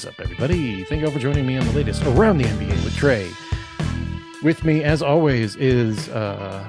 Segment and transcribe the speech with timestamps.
[0.00, 0.84] What is up, everybody?
[0.84, 3.30] Thank you all for joining me on the latest Around the NBA with Trey.
[4.42, 6.64] With me, as always, is uh,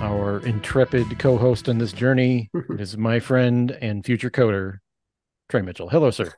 [0.00, 2.50] our intrepid co host on this journey.
[2.54, 4.78] it is my friend and future coder,
[5.48, 5.90] Trey Mitchell.
[5.90, 6.34] Hello, sir.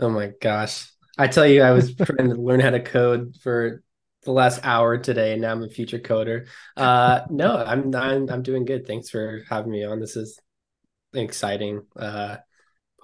[0.00, 0.90] Oh my gosh.
[1.16, 3.84] I tell you, I was trying to learn how to code for
[4.24, 6.48] the last hour today, and now I'm a future coder.
[6.76, 8.88] Uh, no, I'm, I'm I'm doing good.
[8.88, 10.00] Thanks for having me on.
[10.00, 10.40] This is
[11.12, 12.38] an exciting uh,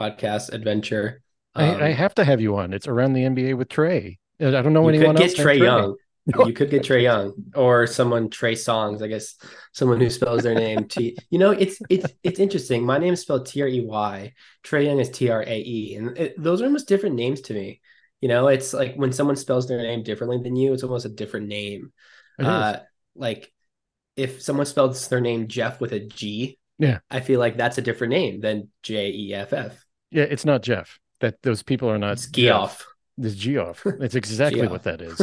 [0.01, 1.23] podcast adventure.
[1.55, 2.73] I, Um, I have to have you on.
[2.73, 4.19] It's Around the NBA with Trey.
[4.41, 4.97] I don't know anyone else.
[4.97, 5.35] you anyone could else.
[5.35, 5.97] get named Trae Young.
[6.47, 9.01] You could get Trae Young or someone Trey Songz.
[9.03, 9.37] I guess
[9.73, 11.17] someone who spells their name T.
[11.31, 12.85] You know, it's it's it's interesting.
[12.85, 14.35] My name is spelled T R E Y.
[14.63, 17.55] Trey Young is T R A E, and it, those are almost different names to
[17.55, 17.81] me.
[18.21, 21.09] You know, it's like when someone spells their name differently than you, it's almost a
[21.09, 21.93] different name.
[22.39, 22.77] Uh,
[23.15, 23.51] like
[24.15, 26.99] if someone spells their name Jeff with a G, Yeah.
[27.11, 29.83] I feel like that's a different name than J E F F.
[30.11, 30.99] yeah, it's not Jeff.
[31.21, 32.29] That those people are not It's.
[32.29, 32.87] Geoff.
[33.21, 33.85] It's Geoff.
[33.85, 34.71] It's exactly Geoff.
[34.71, 35.21] what that is.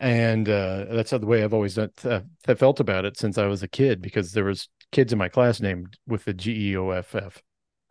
[0.00, 2.20] and uh, that's the way I've always done, uh,
[2.56, 5.60] felt about it since I was a kid because there was kids in my class
[5.60, 7.42] named with the G E O F F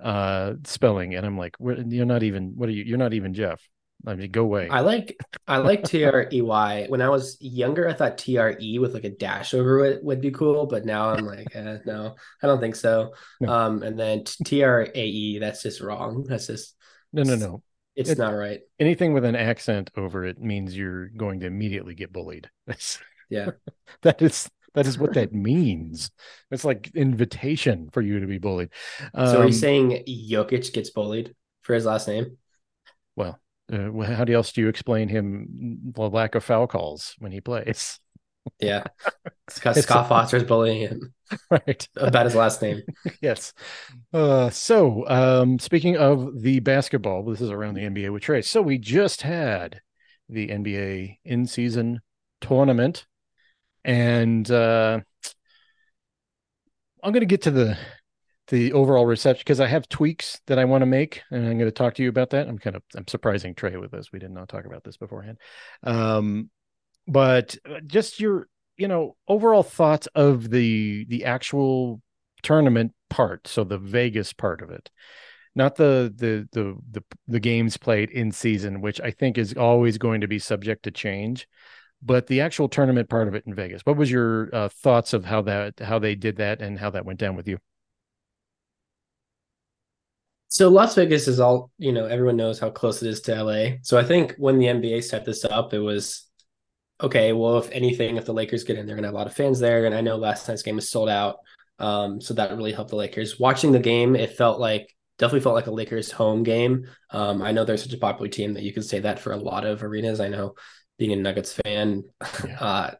[0.01, 2.53] uh, spelling, and I'm like, you're not even.
[2.55, 2.83] What are you?
[2.83, 3.61] You're not even Jeff.
[4.07, 4.69] I mean, go away.
[4.69, 6.85] I like I like T R E Y.
[6.87, 10.03] When I was younger, I thought T R E with like a dash over it
[10.03, 13.13] would be cool, but now I'm like, eh, no, I don't think so.
[13.41, 13.51] No.
[13.51, 16.23] Um, and then T R A E, that's just wrong.
[16.23, 16.75] That's just
[17.13, 17.63] no, no, no.
[17.95, 18.61] it's It- not right.
[18.79, 22.49] Anything with an accent over it means you're going to immediately get bullied.
[23.29, 23.51] Yeah.
[24.01, 26.11] that is that is what that means.
[26.51, 28.69] It's like invitation for you to be bullied.
[29.25, 32.37] so are Um, you saying Jokic gets bullied for his last name?
[33.15, 33.39] Well,
[33.71, 37.99] uh, how else do you explain him the lack of foul calls when he plays?
[38.59, 38.83] Yeah.
[39.53, 41.13] Because Scott Foster's bullying him
[41.51, 41.87] right.
[41.95, 42.81] about his last name.
[43.21, 43.53] yes.
[44.13, 48.41] Uh, so, um, speaking of the basketball, this is around the NBA with Trey.
[48.41, 49.81] So, we just had
[50.27, 52.01] the NBA in season
[52.41, 53.05] tournament,
[53.83, 54.99] and uh,
[57.03, 57.77] I'm going to get to the
[58.49, 61.69] the overall reception because I have tweaks that I want to make, and I'm going
[61.69, 62.47] to talk to you about that.
[62.47, 64.11] I'm kind of I'm surprising Trey with this.
[64.11, 65.37] We did not talk about this beforehand,
[65.83, 66.49] um,
[67.09, 68.47] but uh, just your
[68.77, 72.01] you know overall thoughts of the the actual
[72.43, 74.89] tournament part, so the Vegas part of it,
[75.55, 79.97] not the the the the the games played in season, which I think is always
[79.97, 81.47] going to be subject to change.
[82.01, 85.25] But the actual tournament part of it in Vegas, what was your uh, thoughts of
[85.25, 87.57] how that how they did that and how that went down with you?
[90.47, 93.77] So Las Vegas is all, you know, everyone knows how close it is to LA.
[93.83, 96.28] So I think when the NBA set this up, it was
[97.01, 99.33] okay, well, if anything, if the Lakers get in, they're gonna have a lot of
[99.35, 99.85] fans there.
[99.85, 101.37] And I know last night's game was sold out.
[101.79, 103.39] Um, so that really helped the Lakers.
[103.39, 106.87] Watching the game, it felt like definitely felt like a Lakers home game.
[107.11, 109.37] Um, I know they're such a popular team that you can say that for a
[109.37, 110.19] lot of arenas.
[110.19, 110.55] I know
[110.97, 112.03] being a Nuggets fan,
[112.43, 112.57] Yeah.
[112.59, 112.91] uh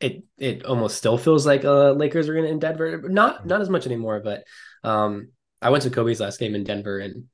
[0.00, 3.02] it it almost still feels like a Lakers arena in Denver.
[3.08, 4.44] Not not as much anymore, but
[4.82, 5.28] um
[5.62, 7.26] I went to Kobe's last game in Denver and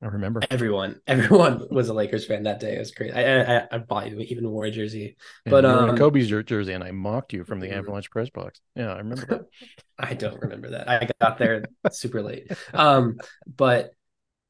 [0.00, 0.40] I remember.
[0.50, 2.76] everyone everyone was a Lakers fan that day.
[2.76, 3.14] It was great.
[3.14, 5.16] I I, I bought you even wore a jersey.
[5.44, 7.78] Yeah, But, you were in um, Kobe's jersey, and I mocked you from the Mhm.
[7.78, 8.60] Avalanche press box.
[8.74, 9.42] Yeah, I remember that.
[9.98, 10.88] I don't remember that.
[10.88, 12.52] I got there super late.
[12.72, 13.90] Um, but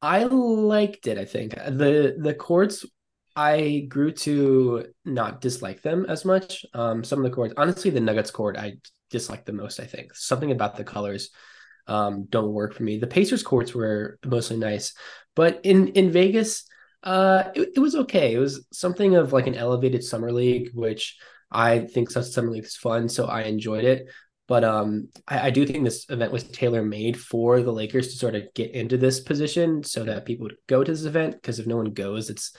[0.01, 1.17] I liked it.
[1.17, 2.85] I think the the courts.
[3.35, 6.65] I grew to not dislike them as much.
[6.73, 8.77] Um, some of the courts, honestly, the Nuggets court I
[9.11, 9.79] dislike the most.
[9.79, 11.29] I think something about the colors
[11.87, 12.97] um, don't work for me.
[12.99, 14.93] The Pacers courts were mostly nice,
[15.35, 16.65] but in in Vegas,
[17.03, 18.33] uh, it, it was okay.
[18.33, 21.17] It was something of like an elevated summer league, which
[21.51, 24.07] I think summer league is fun, so I enjoyed it.
[24.47, 28.17] But um, I, I do think this event was tailor made for the Lakers to
[28.17, 31.35] sort of get into this position so that people would go to this event.
[31.35, 32.55] Because if no one goes, it's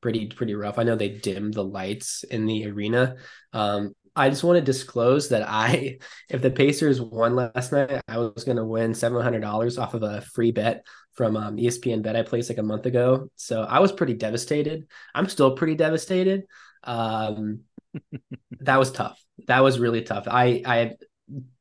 [0.00, 0.78] pretty pretty rough.
[0.78, 3.16] I know they dimmed the lights in the arena.
[3.52, 8.18] Um, I just want to disclose that I, if the Pacers won last night, I
[8.18, 12.02] was going to win seven hundred dollars off of a free bet from um, ESPN
[12.02, 13.28] Bet I placed like a month ago.
[13.36, 14.86] So I was pretty devastated.
[15.14, 16.44] I'm still pretty devastated.
[16.84, 17.60] Um,
[18.60, 19.22] that was tough.
[19.46, 20.26] That was really tough.
[20.28, 20.94] I I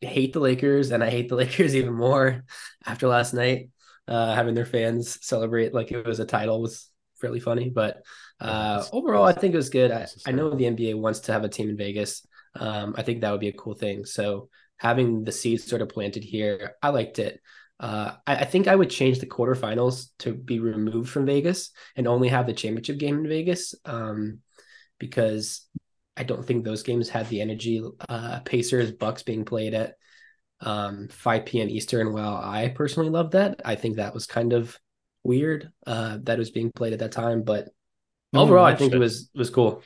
[0.01, 2.43] hate the Lakers, and I hate the Lakers even more
[2.85, 3.69] after last night.
[4.07, 6.89] Uh, having their fans celebrate like it was a title was
[7.21, 8.01] fairly funny, but
[8.39, 9.91] uh, overall, I think it was good.
[9.91, 12.25] I, I know the NBA wants to have a team in Vegas.
[12.55, 14.05] Um, I think that would be a cool thing.
[14.05, 17.41] So having the seeds sort of planted here, I liked it.
[17.79, 22.07] Uh, I, I think I would change the quarterfinals to be removed from Vegas and
[22.07, 24.39] only have the championship game in Vegas um,
[24.99, 25.67] because
[26.17, 27.83] I don't think those games had the energy.
[28.09, 29.95] Uh, Pacers, Bucks being played at
[30.61, 31.69] um, 5 p.m.
[31.69, 32.13] Eastern.
[32.13, 34.77] While I personally love that, I think that was kind of
[35.23, 37.69] weird uh, that was being played at that time, but
[38.31, 38.99] No overall, I think it it.
[38.99, 39.83] was was cool.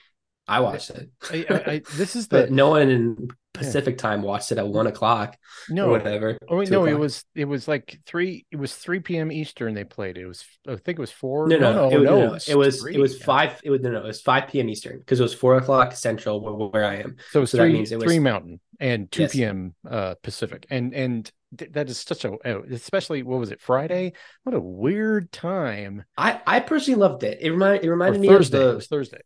[0.48, 4.22] I watched it, I, I, I this is but the no one in Pacific time
[4.24, 5.38] watched it at one o'clock
[5.70, 5.90] or no.
[5.90, 6.38] whatever.
[6.50, 8.46] Oh wait, no, it was it was like three.
[8.52, 9.32] It was three p.m.
[9.32, 9.74] Eastern.
[9.76, 10.18] They played.
[10.18, 11.48] It was I think it was four.
[11.48, 12.96] No, no, no, it, was- no, no, it was three.
[12.96, 13.62] it was five.
[13.64, 14.70] It was no, no, it was five p.m.
[14.70, 17.18] Eastern because it was four o'clock Central where, where I am.
[17.32, 19.34] So it was that three means it was- three Mountain and two Yes.
[19.34, 19.76] p.m.
[19.90, 24.14] uh Pacific, and and th- that is such a oh, especially what was it Friday?
[24.44, 26.04] What a weird time.
[26.18, 27.38] I I personally loved it.
[27.42, 28.58] It reminded it Or reminded me Thursday.
[28.58, 29.22] of It the was Thursday.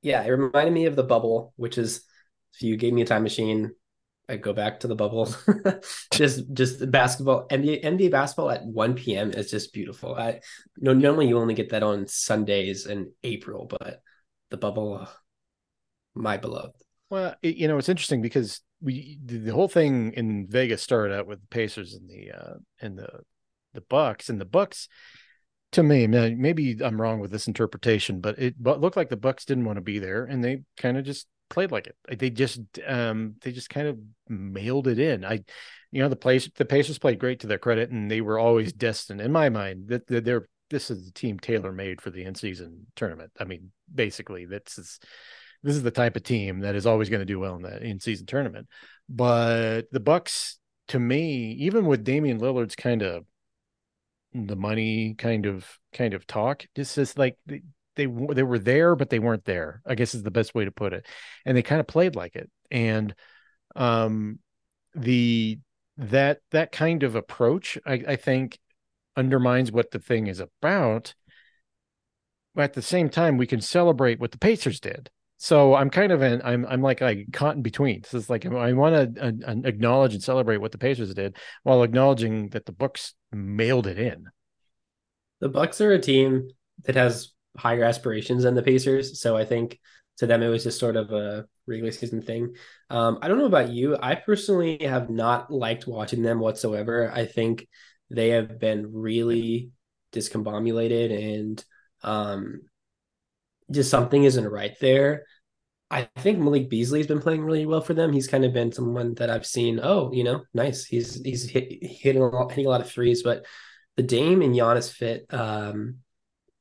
[0.00, 0.22] yeah.
[0.22, 2.04] It reminded me of the bubble, which is
[2.54, 3.72] if you gave me a time machine,
[4.28, 5.34] I'd go back to the bubble.
[6.12, 9.32] just just basketball NBA NBA basketball at one p.m.
[9.32, 10.14] is just beautiful.
[10.14, 10.40] I
[10.78, 14.00] no normally you only get that on Sundays in April, but
[14.50, 15.06] the bubble, uh,
[16.14, 16.74] my beloved.
[17.10, 21.26] Well, it, you know, it's interesting because we the, whole thing in Vegas started out
[21.26, 23.20] with the Pacers and the uh and the
[23.74, 24.88] the Bucks and the Bucks.
[25.72, 29.64] To me, maybe I'm wrong with this interpretation, but it looked like the Bucks didn't
[29.64, 32.18] want to be there, and they kind of just played like it.
[32.18, 33.98] They just um they just kind of
[34.28, 35.24] mailed it in.
[35.24, 35.44] I,
[35.90, 38.72] you know, the place the Pacers played great to their credit, and they were always
[38.72, 42.34] destined, in my mind, that, they're this is the team tailor made for the in
[42.34, 43.30] season tournament.
[43.38, 44.98] I mean, basically, this is
[45.62, 47.82] this is the type of team that is always going to do well in that
[47.82, 48.68] in season tournament.
[49.08, 50.58] But the Bucks,
[50.88, 53.24] to me, even with Damian Lillard's kind of
[54.32, 57.38] the money kind of kind of talk, just is like
[57.96, 59.82] they, they were there, but they weren't there.
[59.86, 61.06] I guess is the best way to put it.
[61.44, 62.50] And they kind of played like it.
[62.70, 63.14] And
[63.76, 64.38] um
[64.94, 65.58] the
[65.96, 68.58] that that kind of approach, I, I think,
[69.16, 71.14] undermines what the thing is about.
[72.54, 75.10] But at the same time, we can celebrate what the Pacers did.
[75.36, 78.04] So I'm kind of in, I'm I'm like like caught in between.
[78.04, 81.82] So it's like I want to uh, acknowledge and celebrate what the Pacers did while
[81.82, 84.26] acknowledging that the Bucks mailed it in.
[85.40, 86.48] The Bucks are a team
[86.84, 89.78] that has higher aspirations than the Pacers, so I think
[90.18, 92.54] to them it was just sort of a regular season thing.
[92.90, 93.96] Um, I don't know about you.
[94.00, 97.10] I personally have not liked watching them whatsoever.
[97.12, 97.66] I think
[98.10, 99.70] they have been really
[100.12, 101.64] discombobulated and
[102.02, 102.62] um,
[103.70, 105.24] just something isn't right there.
[105.90, 108.12] I think Malik Beasley's been playing really well for them.
[108.12, 109.80] He's kind of been someone that I've seen.
[109.82, 110.84] Oh, you know, nice.
[110.84, 113.46] He's he's hit, hitting a lot, hitting a lot of threes, but
[113.96, 115.26] the Dame and Giannis fit.
[115.30, 115.98] Um,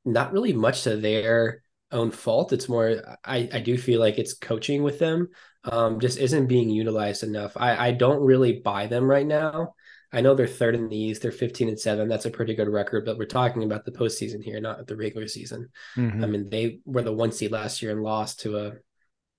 [0.05, 2.53] not really much to their own fault.
[2.53, 5.29] It's more I I do feel like it's coaching with them.
[5.63, 7.53] Um, just isn't being utilized enough.
[7.55, 9.75] I I don't really buy them right now.
[10.11, 11.23] I know they're third in the East.
[11.23, 12.07] They're 15 and seven.
[12.07, 15.27] That's a pretty good record, but we're talking about the postseason here, not the regular
[15.27, 15.69] season.
[15.97, 16.23] Mhm.
[16.23, 18.73] I mean, they were the one seed last year and lost to a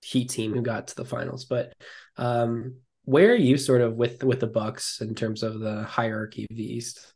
[0.02, 1.46] Heat team who got to the finals.
[1.46, 1.72] But
[2.18, 6.46] um, where are you sort of with with the Bucks in terms of the hierarchy
[6.50, 7.13] of the East?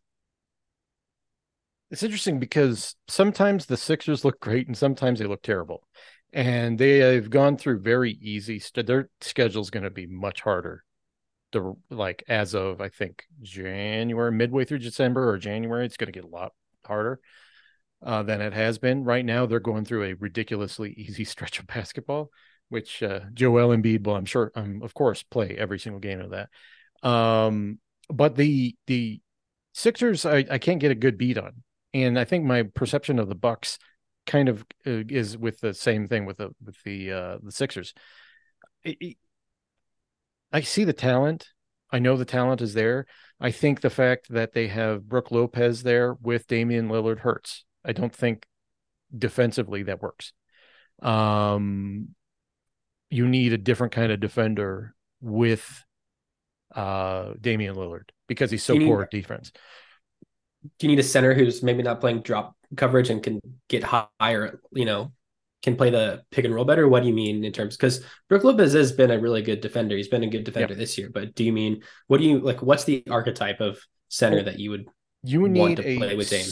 [1.90, 5.82] It's interesting because sometimes the Sixers look great and sometimes they look terrible.
[6.32, 8.58] And they have gone through very easy.
[8.58, 10.84] St- their schedule is going to be much harder.
[11.52, 16.20] The like as of I think January, midway through December or January, it's going to
[16.20, 16.52] get a lot
[16.84, 17.20] harder
[18.02, 19.04] uh, than it has been.
[19.04, 22.30] Right now, they're going through a ridiculously easy stretch of basketball,
[22.68, 26.30] which uh, Joel Embiid will, I'm sure, um, of course, play every single game of
[26.30, 26.50] that.
[27.02, 27.78] Um,
[28.10, 29.20] but the the
[29.72, 31.62] Sixers, I, I can't get a good beat on,
[31.94, 33.78] and I think my perception of the Bucks
[34.26, 37.94] kind of uh, is with the same thing with the with the uh, the Sixers.
[38.84, 39.16] It, it,
[40.52, 41.48] I see the talent.
[41.90, 43.06] I know the talent is there.
[43.40, 47.64] I think the fact that they have Brook Lopez there with Damian Lillard hurts.
[47.84, 48.46] I don't think
[49.16, 50.32] defensively that works.
[51.00, 52.08] Um,
[53.10, 55.84] you need a different kind of defender with
[56.74, 59.52] uh Damian Lillard because he's so You need- poor at defense.
[60.78, 64.60] Do you need a center who's maybe not playing drop coverage and can get higher,
[64.72, 65.12] you know,
[65.62, 66.88] can play the pick and roll better?
[66.88, 67.76] What do you mean in terms?
[67.76, 69.96] Because Brook Lopez has been a really good defender.
[69.96, 71.10] He's been a good defender this year.
[71.12, 72.62] But do you mean what do you like?
[72.62, 74.86] What's the archetype of center that you would?
[75.22, 76.46] You want need to a play with Dame.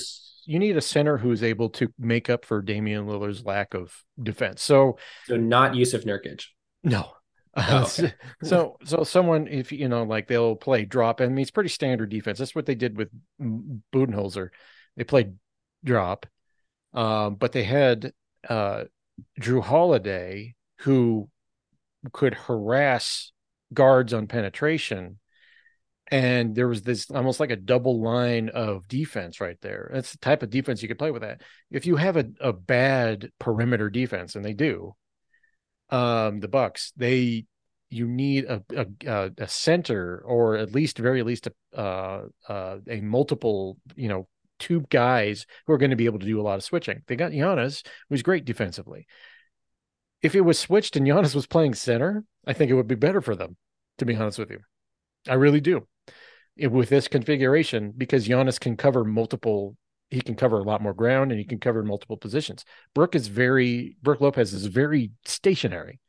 [0.45, 4.63] you need a center who's able to make up for Damian Lillard's lack of defense.
[4.63, 6.45] So So not Jusuf Nurkic.
[6.83, 7.13] no.
[7.57, 8.13] Oh, okay.
[8.43, 11.21] so so someone if you know like they'll play drop.
[11.21, 12.39] I mean it's pretty standard defense.
[12.39, 13.09] That's what they did with
[13.41, 14.51] Budenholzer.
[14.97, 15.35] They played
[15.85, 16.27] drop,
[16.95, 18.13] um, but they had
[18.49, 18.85] uh,
[19.41, 21.29] Jrue Holiday who
[22.13, 23.33] could harass
[23.73, 25.19] guards on penetration.
[26.09, 29.91] And there was this almost like a double line of defense right there.
[29.93, 31.43] That's the type of defense you could play with that.
[31.71, 34.95] If you have a, a bad perimeter defense, and they do,
[35.91, 37.47] um, the Bucks, they
[37.89, 38.63] you need a,
[39.07, 44.27] a a center or at least very least a uh, uh, a multiple you know
[44.59, 47.03] two guys who are going to be able to do a lot of switching.
[47.07, 49.07] They got Giannis, who's great defensively.
[50.23, 53.21] If it was switched and Giannis was playing center, I think it would be better
[53.21, 53.57] for them,
[53.99, 54.61] to be honest with you.
[55.29, 55.87] I really do.
[56.57, 59.77] It, with this configuration, because Giannis can cover multiple,
[60.11, 62.65] he can cover a lot more ground and he can cover multiple positions.
[62.95, 66.01] Brook is very, Brook Lopez is very stationary.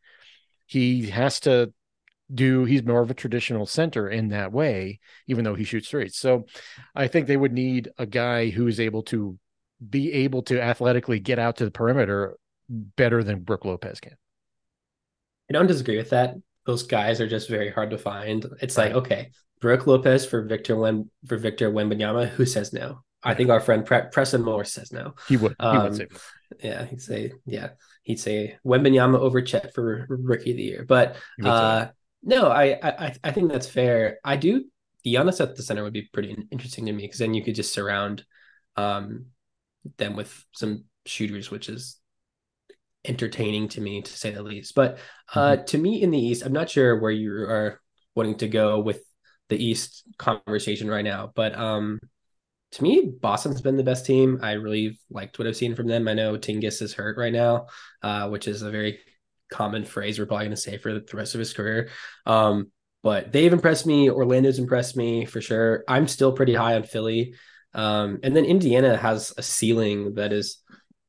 [0.66, 1.74] He has to
[2.34, 6.14] do he's more of a traditional center in that way even though he shoots straight
[6.14, 6.46] so
[6.94, 9.40] i think they would need a guy who's able to
[9.90, 12.38] be able to athletically get out to the perimeter
[12.70, 14.14] better than Brook Lopez can.
[15.50, 16.36] I don't disagree with that.
[16.66, 18.46] Those guys are just very hard to find.
[18.62, 23.34] It's like okay Brook Lopez for Victor Wem for Victor Wembanyama who says no I
[23.34, 25.16] think our friend Pre- Preston Moore says no.
[25.28, 25.56] He would.
[25.60, 26.08] He um, would say.
[26.62, 27.70] Yeah, he'd say yeah.
[28.04, 30.86] He'd say Wembanyama over Chet for rookie of the year.
[30.88, 31.88] But uh,
[32.24, 34.20] no, I, I I think that's fair.
[34.24, 34.66] I do.
[35.06, 37.74] Giannis at the center would be pretty interesting to me because then you could just
[37.74, 38.26] surround
[38.76, 39.28] um,
[39.98, 41.98] them with some shooters, which is
[43.06, 44.76] entertaining to me to say the least.
[44.76, 45.00] But
[45.34, 45.66] uh, mm-hmm.
[45.66, 47.82] to me in the East, I'm not sure where you are
[48.16, 49.02] wanting to go with
[49.50, 52.00] the East conversation right now, but um,
[52.74, 54.40] to me, Boston's been the best team.
[54.42, 56.08] I really liked what I've seen from them.
[56.08, 57.68] I know Tingis is hurt right now,
[58.04, 59.00] uh, which is a very
[59.50, 61.90] common phrase we're probably going to say for the rest of his career.
[62.26, 62.72] Um,
[63.04, 64.10] but they've impressed me.
[64.10, 65.84] Orlando's impressed me for sure.
[65.88, 67.36] I'm still pretty high on Philly.
[67.74, 70.58] Um, and then Indiana has a ceiling that is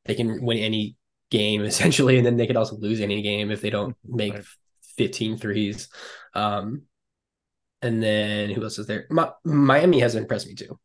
[0.05, 0.97] they can win any
[1.31, 4.45] game essentially, and then they could also lose any game if they don't make right.
[4.97, 5.89] 15 threes.
[6.35, 6.83] Um,
[7.83, 9.07] and then who else is there?
[9.11, 10.79] My, Miami has impressed me too.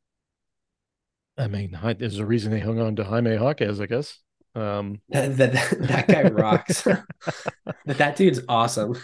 [1.37, 4.19] I mean, there's a reason they hung on to Jaime Jaquez, I guess.
[4.55, 6.83] Um, that, that, that guy rocks.
[7.85, 8.95] that dude's awesome.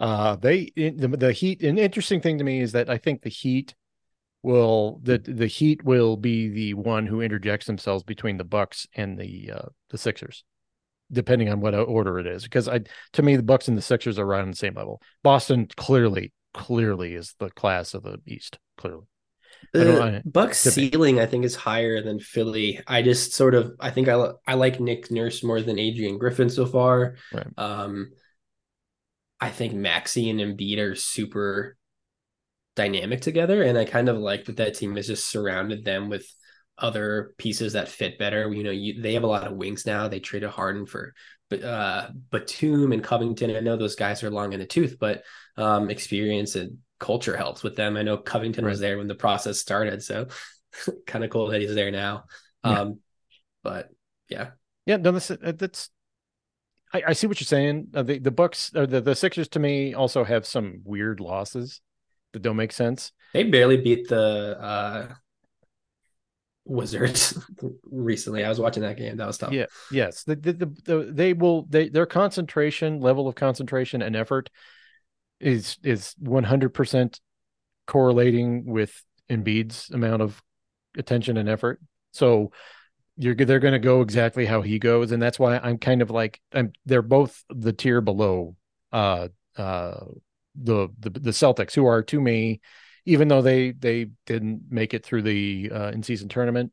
[0.00, 1.62] Uh, they the, the Heat.
[1.62, 3.74] An interesting thing to me is that I think the Heat
[4.42, 9.18] will the the Heat will be the one who interjects themselves between the Bucks and
[9.18, 10.44] the uh, the Sixers,
[11.12, 12.44] depending on what order it is.
[12.44, 12.80] Because I
[13.12, 15.02] to me the Bucks and the Sixers are right on the same level.
[15.22, 18.58] Boston clearly clearly is the class of the East.
[18.78, 19.04] Clearly.
[19.72, 22.80] The Bucks ceiling, I think, is higher than Philly.
[22.86, 26.50] I just sort of, I think I I like Nick Nurse more than Adrian Griffin
[26.50, 27.16] so far.
[27.32, 27.46] Right.
[27.56, 28.12] Um,
[29.40, 31.76] I think Maxey and Embiid are super
[32.76, 36.26] dynamic together, and I kind of like that that team has just surrounded them with
[36.78, 38.52] other pieces that fit better.
[38.52, 40.08] You know, you, they have a lot of wings now.
[40.08, 41.14] They traded Harden for
[41.52, 43.54] uh, Batum and Covington.
[43.54, 45.22] I know those guys are long in the tooth, but
[45.56, 47.98] um, experience and culture helps with them.
[47.98, 48.70] I know Covington right.
[48.70, 50.26] was there when the process started, so
[51.06, 52.24] kind of cool that he's there now.
[52.64, 52.80] Yeah.
[52.80, 53.00] Um,
[53.62, 53.90] but
[54.30, 54.50] yeah,
[54.86, 55.90] yeah, no, that's uh, that's.
[56.94, 57.88] I, I see what you're saying.
[57.92, 61.82] Uh, the the Bucks or the the Sixers to me also have some weird losses
[62.32, 63.12] that don't make sense.
[63.34, 65.14] They barely beat the uh,
[66.64, 67.38] Wizards
[67.84, 68.44] recently.
[68.44, 69.18] I was watching that game.
[69.18, 69.52] That was tough.
[69.52, 69.66] Yeah.
[69.92, 70.24] Yes.
[70.24, 74.48] The, the, the, the, they will they their concentration level of concentration and effort
[75.40, 77.20] is is 100%
[77.86, 80.42] correlating with Embiid's amount of
[80.96, 81.80] attention and effort.
[82.12, 82.52] So
[83.16, 86.10] you're they're going to go exactly how he goes and that's why I'm kind of
[86.10, 88.56] like I'm they're both the tier below
[88.92, 90.00] uh uh
[90.56, 92.60] the the, the Celtics who are to me
[93.04, 96.72] even though they they didn't make it through the uh, in season tournament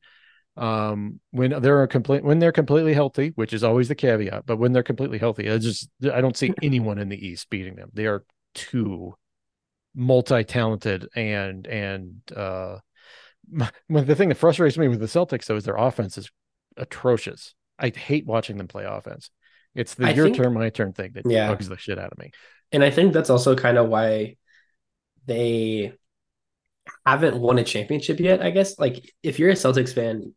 [0.57, 4.73] um when they're complete when they're completely healthy which is always the caveat but when
[4.73, 8.05] they're completely healthy i just i don't see anyone in the east beating them they
[8.05, 9.15] are too
[9.93, 12.77] multi-talented and and uh
[13.89, 16.31] the thing that frustrates me with the Celtics though is their offense is
[16.77, 17.53] atrocious.
[17.77, 19.29] I hate watching them play offense.
[19.75, 21.47] It's the I your think, turn, my turn thing that yeah.
[21.47, 22.31] bugs the shit out of me.
[22.71, 24.37] And I think that's also kind of why
[25.25, 25.93] they
[27.05, 28.41] haven't won a championship yet.
[28.41, 30.33] I guess like if you're a Celtics fan,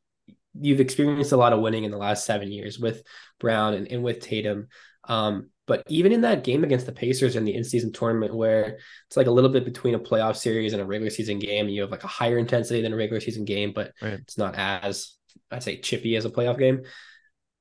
[0.59, 3.03] you've experienced a lot of winning in the last seven years with
[3.41, 4.69] Brown and, and with Tatum.
[5.09, 9.17] Um, but even in that game against the Pacers in the in-season tournament, where it's
[9.17, 11.91] like a little bit between a playoff series and a regular season game, you have
[11.91, 14.15] like a higher intensity than a regular season game, but right.
[14.15, 15.15] it's not as
[15.51, 16.83] I'd say chippy as a playoff game.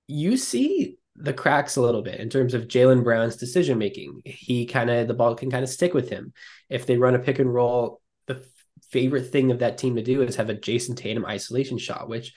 [0.08, 4.22] You see the cracks a little bit in terms of Jaylen Brown's decision making.
[4.26, 6.34] He kind of the ball can kind of stick with him.
[6.70, 8.44] If they run a pick and roll, the
[8.90, 12.34] favorite thing of that team to do is have a Jayson Tatum isolation shot, which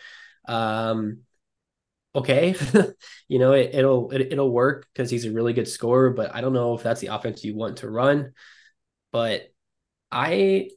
[0.46, 1.22] um
[2.16, 2.54] okay,
[3.28, 6.10] you know, it, will it, will work because he's a really good scorer.
[6.10, 8.32] But I don't know if that's the offense you want to run.
[9.12, 9.48] But
[10.10, 10.70] I,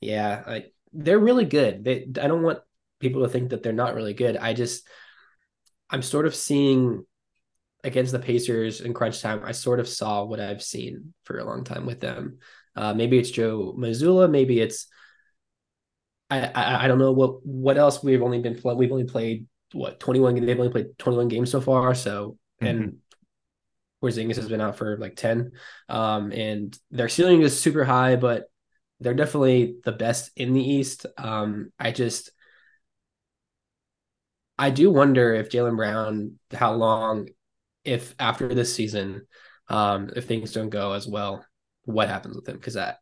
[0.00, 1.84] yeah, I, they're really good.
[1.84, 2.60] They, I don't want
[3.00, 4.36] people to think that they're not really good.
[4.36, 4.86] I just,
[5.90, 7.04] I'm sort of seeing
[7.82, 9.40] against the Pacers in crunch time.
[9.44, 12.38] I sort of saw what I've seen for a long time with them.
[12.74, 14.30] Uh, maybe it's Joe Mazzulla.
[14.30, 14.86] maybe it's
[16.28, 20.00] I, I, I don't know what what else we've only been we've only played what
[20.00, 22.96] 21 they've only played 21 games so far so and mm-hmm.
[24.02, 25.52] Porzingis has been out for like 10
[25.88, 28.44] um and their ceiling is super high but
[29.00, 32.30] they're definitely the best in the East um I just
[34.58, 37.28] I do wonder if Jaylen Brown how long
[37.84, 39.26] if after this season
[39.68, 41.44] um if things don't go as well
[41.84, 42.98] what happens with him because that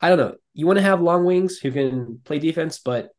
[0.00, 0.34] I don't know.
[0.52, 3.10] You want to have long wings who can play defense, but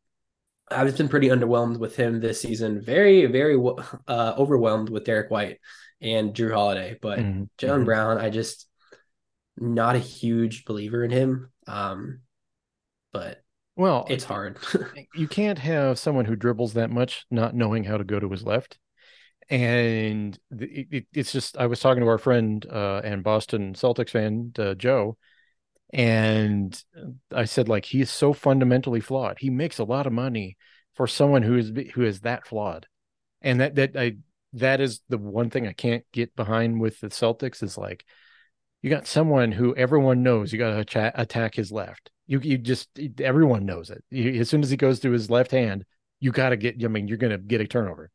[0.70, 2.82] I've just been pretty underwhelmed with him this season.
[2.82, 3.56] Very, very
[4.08, 5.60] uh, overwhelmed with Derrick White
[6.02, 7.44] and Jrue Holiday, but mm-hmm.
[7.66, 7.84] Mm-hmm.
[7.84, 8.68] Brown, I just
[9.58, 11.52] not a huge believer in him.
[11.68, 12.22] Um,
[13.12, 13.42] but
[13.76, 14.58] well, it's hard.
[15.16, 18.44] you can't have someone who dribbles that much not knowing how to go to his
[18.44, 18.78] left.
[19.50, 24.10] And it, it, it's just, I was talking to our friend uh, and Boston Celtics
[24.10, 25.18] fan, uh, Joe,
[25.92, 26.84] and
[27.32, 29.38] I said like he is so fundamentally flawed.
[29.40, 30.58] He makes a lot of money
[30.96, 32.88] for someone who is who is that flawed,
[33.42, 34.18] and that that I
[34.54, 38.06] that is the one thing I can't get behind with the Celtics is like
[38.82, 42.12] you got someone who everyone knows you got to attack his left.
[42.26, 44.04] You you just everyone knows it.
[44.10, 45.86] You, as soon as he goes to his left hand,
[46.20, 46.84] you got to get.
[46.84, 48.12] I mean, you're going to get a turnover.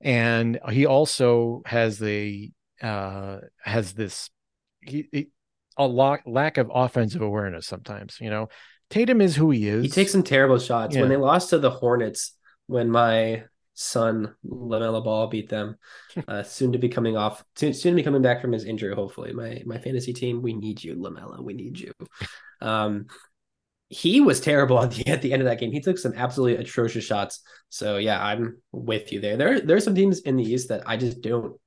[0.00, 4.30] And he also has the uh has this
[4.80, 5.28] he, he
[5.78, 8.18] a lot lack of offensive awareness sometimes.
[8.20, 8.48] You know,
[8.90, 9.84] Tatum is who he is.
[9.84, 10.94] He takes some terrible shots.
[10.94, 11.02] Yeah.
[11.02, 12.32] When they lost to the Hornets,
[12.66, 15.76] when my son Lamelo Ball beat them,
[16.28, 18.94] uh, soon to be coming off, soon, soon to be coming back from his injury.
[18.94, 21.42] Hopefully, my my fantasy team, we need you, Lamelo.
[21.42, 21.92] We need you.
[22.60, 23.06] Um,
[23.90, 25.72] he was terrible at the at the end of that game.
[25.72, 27.40] He took some absolutely atrocious shots.
[27.68, 29.36] So yeah, I'm with you there.
[29.36, 31.58] There there are some teams in the East that I just don't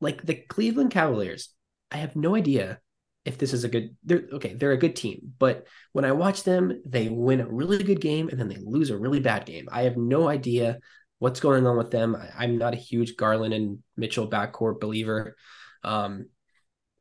[0.00, 0.22] like.
[0.22, 1.50] The Cleveland Cavaliers.
[1.90, 2.80] I have no idea
[3.26, 6.44] if this is a good they're okay they're a good team but when i watch
[6.44, 9.68] them they win a really good game and then they lose a really bad game.
[9.70, 10.78] I have no idea
[11.18, 12.14] what's going on with them.
[12.14, 15.36] I, am not a huge garland and mitchell backcourt believer.
[15.82, 16.26] Um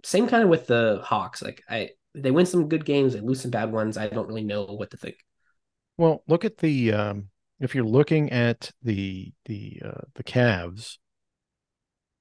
[0.03, 3.41] same kind of with the hawks like i they win some good games they lose
[3.41, 5.17] some bad ones i don't really know what to think.
[5.97, 10.97] Well look at the um if you're looking at the the uh the Cavs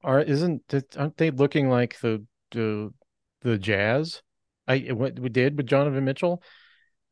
[0.02, 0.62] are isn't
[0.98, 2.92] aren't they looking like the the
[3.44, 4.22] the Jazz.
[4.66, 6.42] I what we did with Donovan Mitchell.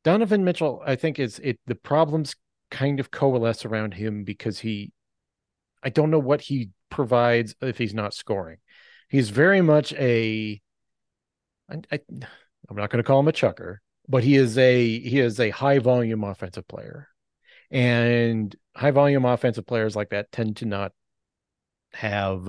[0.03, 2.35] Donovan Mitchell, I think is it the problems
[2.71, 4.93] kind of coalesce around him because he
[5.83, 8.59] I don't know what he provides if he's not scoring.
[9.09, 10.61] He's very much a
[11.71, 12.01] I, I
[12.69, 15.51] I'm not going to call him a chucker, but he is a he is a
[15.51, 17.09] high volume offensive player.
[17.71, 20.93] And high volume offensive players like that tend to not
[21.93, 22.49] have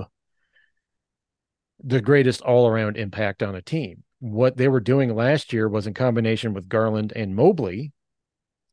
[1.83, 4.03] the greatest all around impact on a team.
[4.19, 7.91] What they were doing last year was in combination with Garland and Mobley,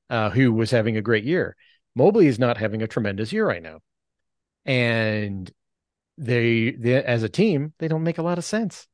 [0.08, 1.56] uh, who was having a great year.
[1.94, 3.78] Mobley is not having a tremendous year right now.
[4.64, 5.50] And
[6.18, 8.86] they, they as a team, they don't make a lot of sense.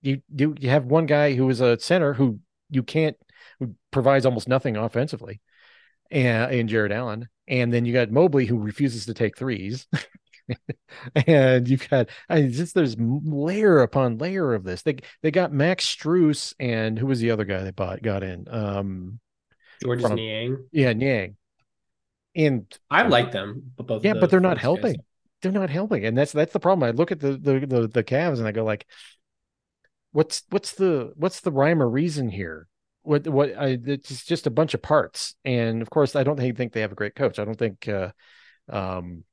[0.00, 2.38] You do you have one guy who is a center who
[2.70, 3.16] you can't
[3.58, 5.40] who provides almost nothing offensively
[6.10, 7.28] and in Jarrett Allen.
[7.46, 9.86] And then you got Mobley who refuses to take threes.
[11.26, 14.82] and you've got I mean, just there's layer upon layer of this.
[14.82, 18.46] They they got Max Strus and who was the other guy they bought got in?
[18.50, 19.20] Um
[19.82, 20.66] Georges Niang.
[20.72, 21.36] Yeah, Niang.
[22.34, 24.94] And I like them, but both yeah, the but they're not helping.
[24.94, 25.04] Guys.
[25.42, 26.88] They're not helping, and that's that's the problem.
[26.88, 28.86] I look at the the the, the Cavs and I go like,
[30.12, 32.68] what's what's the what's the rhyme or reason here?
[33.02, 36.56] What what I it's just a bunch of parts, and of course I don't think,
[36.56, 37.38] think they have a great coach.
[37.38, 38.10] I don't think uh,
[38.68, 39.24] um,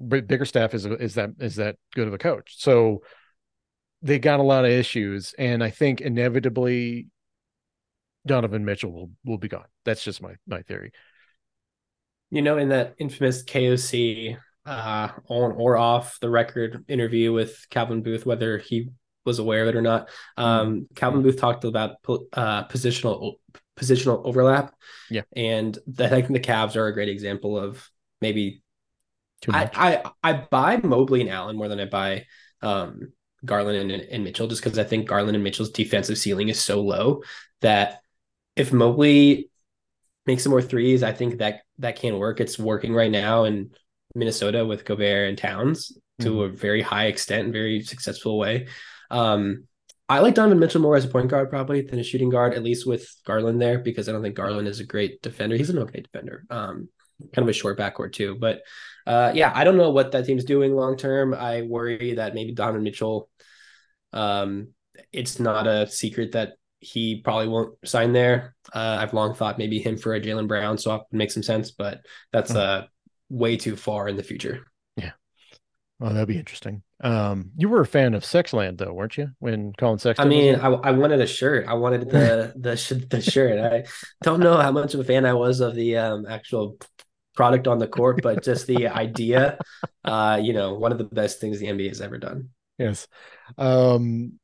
[0.00, 2.54] Bickerstaff is is that is that good of a coach.
[2.58, 3.02] So
[4.02, 7.08] they got a lot of issues, and I think inevitably
[8.26, 9.66] Donovan Mitchell will will be gone.
[9.84, 10.92] That's just my my theory.
[12.30, 18.02] You know, in that infamous KOC uh, on or off the record interview with Calvin
[18.02, 18.90] Booth, whether he
[19.24, 20.94] was aware of it or not, um, mm-hmm.
[20.94, 21.96] Calvin Booth talked about
[22.32, 23.34] uh, positional
[23.76, 24.74] positional overlap.
[25.10, 27.86] Yeah, and I think the Cavs are a great example of
[28.20, 28.62] maybe
[29.40, 29.72] too much.
[29.74, 32.26] I, I, I buy Mobley and Allen more than I buy
[32.62, 33.12] um,
[33.44, 36.80] Garland and, and Mitchell, just because I think Garland and Mitchell's defensive ceiling is so
[36.80, 37.22] low
[37.60, 38.00] that
[38.56, 39.50] if Mobley
[40.26, 42.40] makes some more threes, I think that that can work.
[42.40, 43.70] It's working right now in
[44.14, 46.54] Minnesota with Gobert and Towns to mm-hmm.
[46.54, 48.68] a very high extent, very successful way.
[49.10, 49.64] Um,
[50.08, 52.64] I like Donovan Mitchell more as a point guard probably than a shooting guard, at
[52.64, 55.56] least with Garland there, because I don't think Garland is a great defender.
[55.56, 56.44] He's an okay defender.
[56.50, 56.88] Um,
[57.32, 58.36] kind of a short backcourt too.
[58.38, 58.62] But
[59.06, 61.34] uh, yeah, I don't know what that team's doing long term.
[61.34, 63.28] I worry that maybe Donovan Mitchell.
[64.12, 64.68] Um,
[65.12, 68.54] it's not a secret that he probably won't sign there.
[68.72, 71.70] Uh, I've long thought maybe him for a Jaylen Brown swap would make some sense,
[71.70, 72.00] but
[72.32, 72.86] that's uh,
[73.28, 74.66] way too far in the future.
[74.96, 75.12] Yeah.
[75.98, 76.82] Well, that'd be interesting.
[77.02, 79.30] Um, you were a fan of Sexland though, weren't you?
[79.38, 80.26] When Collin Sexton.
[80.26, 81.66] I mean, I, I wanted a shirt.
[81.66, 83.58] I wanted the the the shirt.
[83.58, 83.84] I
[84.22, 86.78] don't know how much of a fan I was of the um, actual
[87.40, 89.58] product on the court, but just the idea,
[90.04, 92.50] uh, you know, one of the best things the NBA has ever done.
[92.78, 93.08] Yes.
[93.56, 94.38] Um,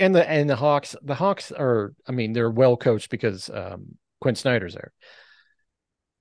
[0.00, 3.98] and the and the Hawks, the Hawks are, I mean, they're well coached because um,
[4.20, 4.92] Quin Snyder's there,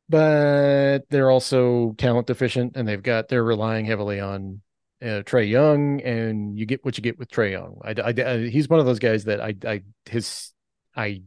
[0.07, 4.61] but they're also talent deficient, and they've got they're relying heavily on
[5.01, 7.79] uh, Trae Young, and you get what you get with Trae Young.
[7.83, 10.51] I, I, I, he's one of those guys that I, I, his,
[10.95, 11.23] I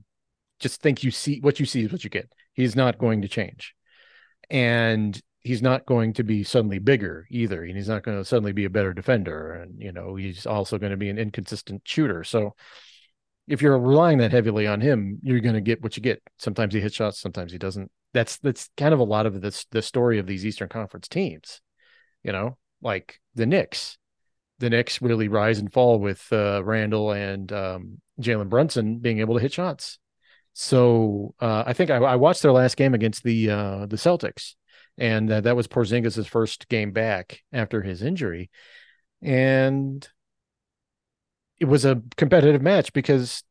[0.61, 2.31] just think you see what you see is what you get.
[2.53, 3.75] He's not going to change,
[4.53, 8.53] and he's not going to be suddenly bigger either and he's not going to suddenly
[8.53, 12.23] be a better defender and you know he's also going to be an inconsistent shooter.
[12.23, 12.55] So
[13.49, 16.23] if you're relying that heavily on him you're going to get what you get.
[16.39, 17.91] Sometimes he hits shots sometimes he doesn't.
[18.15, 21.61] That's that's kind of a lot of this the story of these eastern conference teams
[22.23, 23.97] you know like the Knicks.
[24.59, 29.35] The Knicks really rise and fall with uh, Randle and um, Jalen Brunson being able
[29.35, 29.99] to hit shots.
[30.55, 34.55] So uh, I think I, I, watched their last game against the uh, the Celtics,
[34.99, 38.51] and uh, that was Porzingis' first game back after his injury,
[39.23, 40.07] and
[41.59, 43.43] it was a competitive match because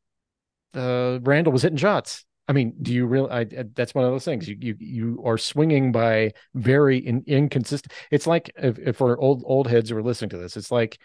[0.76, 2.26] uh, Randle was hitting shots.
[2.48, 3.46] I mean, do you really?
[3.74, 4.48] That's one of those things.
[4.48, 7.94] You you you are swinging by very in, inconsistent.
[8.12, 11.00] It's like if, if our old old heads who are listening to this, it's like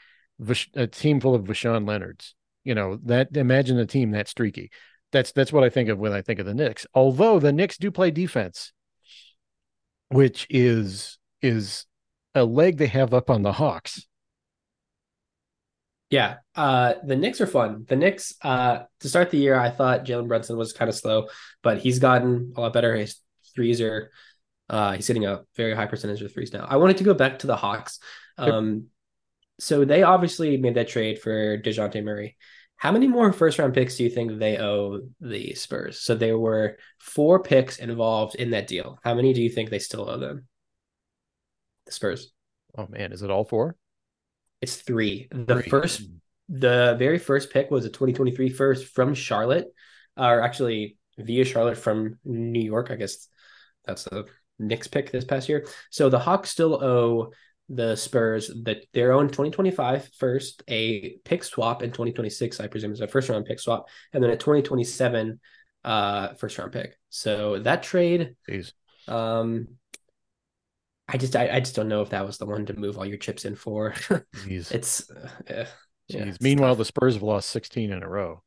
[0.74, 2.34] a team full of Voshon Lenards.
[2.64, 3.36] You know that.
[3.36, 4.70] Imagine a team that streaky.
[5.16, 6.86] That's that's what I think of when I think of the Knicks.
[6.92, 8.74] Although the Knicks do play defense,
[10.08, 11.86] which is is
[12.34, 14.06] a leg they have up on the Hawks.
[16.10, 17.86] Yeah, uh, the Knicks are fun.
[17.88, 21.28] The Knicks, uh, to start the year, I thought Jalen Brunson was kind of slow,
[21.62, 22.94] but he's gotten a lot better.
[22.94, 23.16] His
[23.54, 24.12] threes are,
[24.68, 26.66] uh, he's hitting a very high percentage of threes now.
[26.68, 28.00] I wanted to go back to the Hawks.
[28.36, 28.88] Um,
[29.58, 32.36] so they obviously made that trade for Dejounte Murray.
[32.76, 36.00] How many more first round picks do you think they owe the Spurs?
[36.00, 38.98] So there were four picks involved in that deal.
[39.02, 40.46] How many do you think they still owe them?
[41.86, 42.32] The Spurs.
[42.76, 43.76] Oh man, is it all four?
[44.60, 45.28] It's three.
[45.30, 45.70] The three.
[45.70, 46.02] first,
[46.48, 49.68] the very first pick was a 2023 first from Charlotte,
[50.16, 52.90] or actually via Charlotte from New York.
[52.90, 53.28] I guess
[53.86, 54.26] that's the
[54.58, 55.66] Knicks pick this past year.
[55.90, 57.32] So the Hawks still owe
[57.68, 63.00] the Spurs that their own 2025 first, a pick swap in 2026, I presume is
[63.00, 65.40] a first round pick swap, and then a 2027
[65.84, 66.96] uh first round pick.
[67.10, 68.72] So that trade, Jeez.
[69.08, 69.68] um,
[71.08, 73.06] I just I, I just don't know if that was the one to move all
[73.06, 73.94] your chips in for.
[74.48, 75.66] it's uh, yeah,
[76.08, 76.78] it's Meanwhile, tough.
[76.78, 78.42] the Spurs have lost 16 in a row,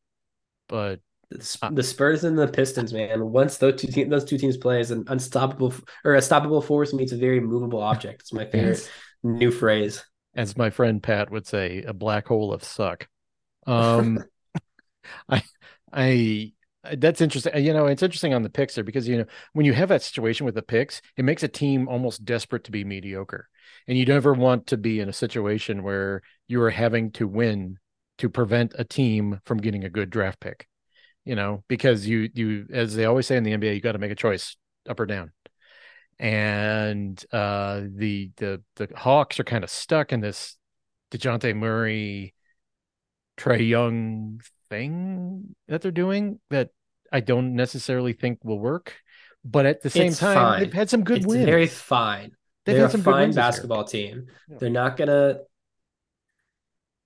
[0.67, 3.31] but the, Spurs and the Pistons, man.
[3.31, 6.93] Once those two te- those two teams play as an unstoppable or a stoppable force
[6.93, 8.21] meets a very movable object.
[8.21, 8.89] It's my favorite
[9.23, 10.03] new phrase.
[10.35, 13.07] As my friend Pat would say, a black hole of suck.
[13.65, 14.23] Um,
[15.29, 15.43] I,
[15.91, 16.53] I,
[16.95, 17.63] that's interesting.
[17.63, 20.03] You know, it's interesting on the picks there because you know when you have that
[20.03, 23.49] situation with the picks, it makes a team almost desperate to be mediocre,
[23.87, 27.77] and you never want to be in a situation where you are having to win
[28.19, 30.67] to prevent a team from getting a good draft pick.
[31.25, 33.99] You know, because you you as they always say in the NBA, you got to
[33.99, 34.55] make a choice
[34.87, 35.31] up or down
[36.19, 40.57] and uh, the the the Hawks are kind of stuck in this
[41.11, 42.33] Dejounte Murray,
[43.37, 46.69] Trae Young thing that they're doing that
[47.11, 48.95] I don't necessarily think will work.
[49.45, 50.59] But at the same it's time, fine.
[50.59, 51.45] they've had some good it's wins.
[51.45, 52.31] Very fine.
[52.65, 54.27] They've they're a fine basketball team.
[54.49, 54.57] Yeah.
[54.59, 55.39] They're not gonna.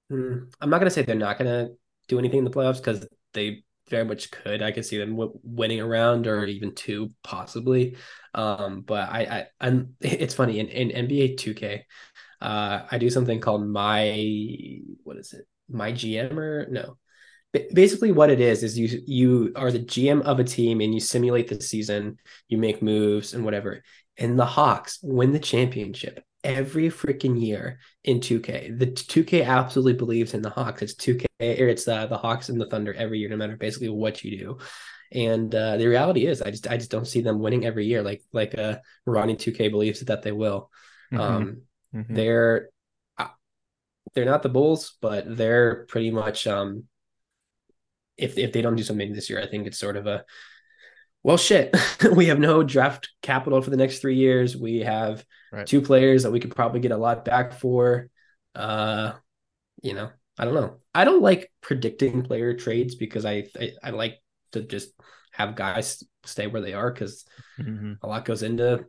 [0.09, 1.69] Hmm, I'm not gonna say they're not gonna
[2.07, 4.61] do anything in the playoffs because they very much could.
[4.61, 7.97] I could see them w- winning a round or even two, possibly.
[8.33, 9.95] Um, but I, I, I'm.
[10.01, 11.85] It's funny in, in NBA 2K,
[12.41, 15.45] uh, I do something called my what is it?
[15.69, 16.97] My GM or no?
[17.73, 20.99] Basically, what it is is you you are the GM of a team and you
[20.99, 22.17] simulate the season.
[22.47, 23.83] You make moves and whatever.
[24.17, 28.77] And the Hawks win the championship every freaking year in 2K.
[28.77, 30.81] The 2K absolutely believes in the Hawks.
[30.81, 33.89] It's 2K or it's the, the Hawks and the Thunder every year, no matter basically
[33.89, 34.57] what you do.
[35.11, 38.01] And uh, the reality is, I just I just don't see them winning every year
[38.01, 40.71] like like uh, Ronnie 2K believes that they will.
[41.11, 41.21] Mm-hmm.
[41.21, 41.61] Um,
[41.93, 42.15] mm-hmm.
[42.15, 42.69] They're
[43.17, 43.27] uh,
[44.13, 46.85] they're not the Bulls, but they're pretty much um,
[48.17, 50.25] if if they don't do something this year, I think it's sort of a
[51.21, 51.75] well shit
[52.15, 55.67] we have no draft capital for the next three years we have right.
[55.67, 58.09] two players that we could probably get a lot back for
[58.55, 59.13] uh
[59.81, 63.89] you know i don't know i don't like predicting player trades because i i, I
[63.91, 64.19] like
[64.51, 64.91] to just
[65.31, 67.25] have guys stay where they are because
[67.59, 67.93] mm-hmm.
[68.01, 68.85] a lot goes into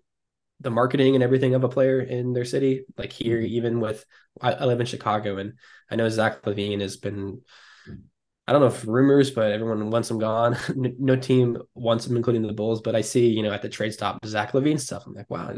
[0.61, 2.85] the marketing and everything of a player in their city.
[2.97, 3.55] Like here, mm-hmm.
[3.55, 4.05] even with
[4.41, 5.55] I, I, live in Chicago, and
[5.91, 7.41] I know Zach LaVine has been.
[8.47, 10.57] I don't know if rumors, but everyone wants him gone.
[10.77, 12.83] no team wants him, including the Bulls.
[12.83, 15.05] But I see, you know, at the trade stop, Zach LaVine stuff.
[15.07, 15.55] I'm like, wow,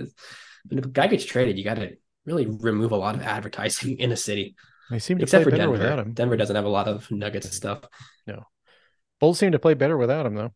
[0.71, 4.13] if a guy gets traded, you got to really remove a lot of advertising in
[4.13, 4.57] a city.
[4.91, 5.73] They seem to Except play better Denver.
[5.73, 6.13] without him.
[6.13, 7.81] Denver doesn't have a lot of Nuggets stuff.
[8.27, 8.45] No,
[9.21, 10.53] Bulls seem to play better without him, though.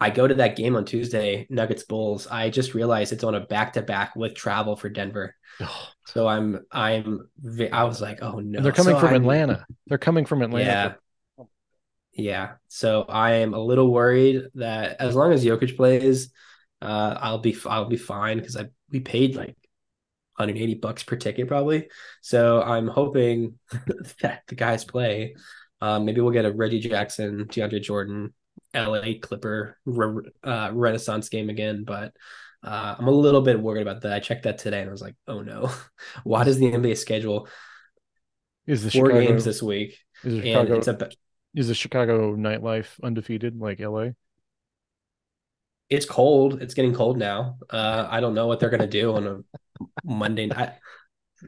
[0.00, 2.26] I go to that game on Tuesday, Nuggets Bulls.
[2.26, 5.34] I just realized it's on a back to back with travel for Denver.
[5.60, 5.88] Oh.
[6.06, 7.28] So I'm I'm
[7.72, 8.58] I was like, oh no.
[8.58, 9.64] And they're coming so from I'm, Atlanta.
[9.86, 10.98] They're coming from Atlanta.
[11.38, 11.44] Yeah.
[12.12, 12.52] Yeah.
[12.68, 16.32] So I am a little worried that as long as Jokic plays,
[16.82, 19.56] uh, I'll be I'll be fine because I we paid like
[20.36, 21.88] 180 bucks per ticket probably.
[22.20, 23.58] So I'm hoping
[24.20, 25.36] that the guys play.
[25.80, 28.32] Um, maybe we'll get a Reggie Jackson, DeAndre Jordan,
[28.74, 32.12] LA Clipper re- uh, Renaissance game again, but
[32.62, 34.12] uh, I'm a little bit worried about that.
[34.12, 35.70] I checked that today and I was like, oh no,
[36.24, 37.48] why does the NBA schedule
[38.66, 39.98] is the four Chicago, games this week?
[40.24, 41.10] Is the Chicago, it's a,
[41.54, 44.10] is the Chicago nightlife undefeated like LA?
[45.90, 46.62] It's cold.
[46.62, 47.56] It's getting cold now.
[47.70, 49.40] Uh, I don't know what they're gonna do on a
[50.04, 50.72] Monday night.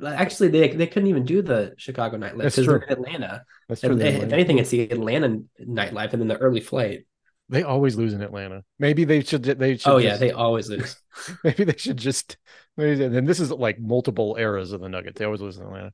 [0.04, 3.44] Actually, they they couldn't even do the Chicago nightlife because they're in Atlanta.
[3.68, 3.98] That's true.
[3.98, 7.06] If, if anything, it's the Atlanta nightlife and then the early flight.
[7.48, 8.64] They always lose in Atlanta.
[8.78, 9.44] Maybe they should.
[9.44, 9.90] They should.
[9.90, 10.96] Oh just, yeah, they always lose.
[11.44, 12.36] maybe they should just.
[12.76, 15.18] And this is like multiple eras of the Nuggets.
[15.18, 15.92] They always lose in Atlanta.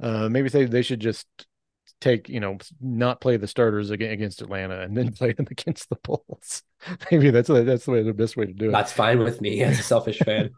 [0.00, 1.26] Uh, maybe they they should just
[2.02, 5.96] take you know not play the starters against Atlanta and then play them against the
[6.02, 6.62] Bulls.
[7.10, 8.72] Maybe that's that's the way the best way to do it.
[8.72, 10.50] That's fine with me as a selfish fan.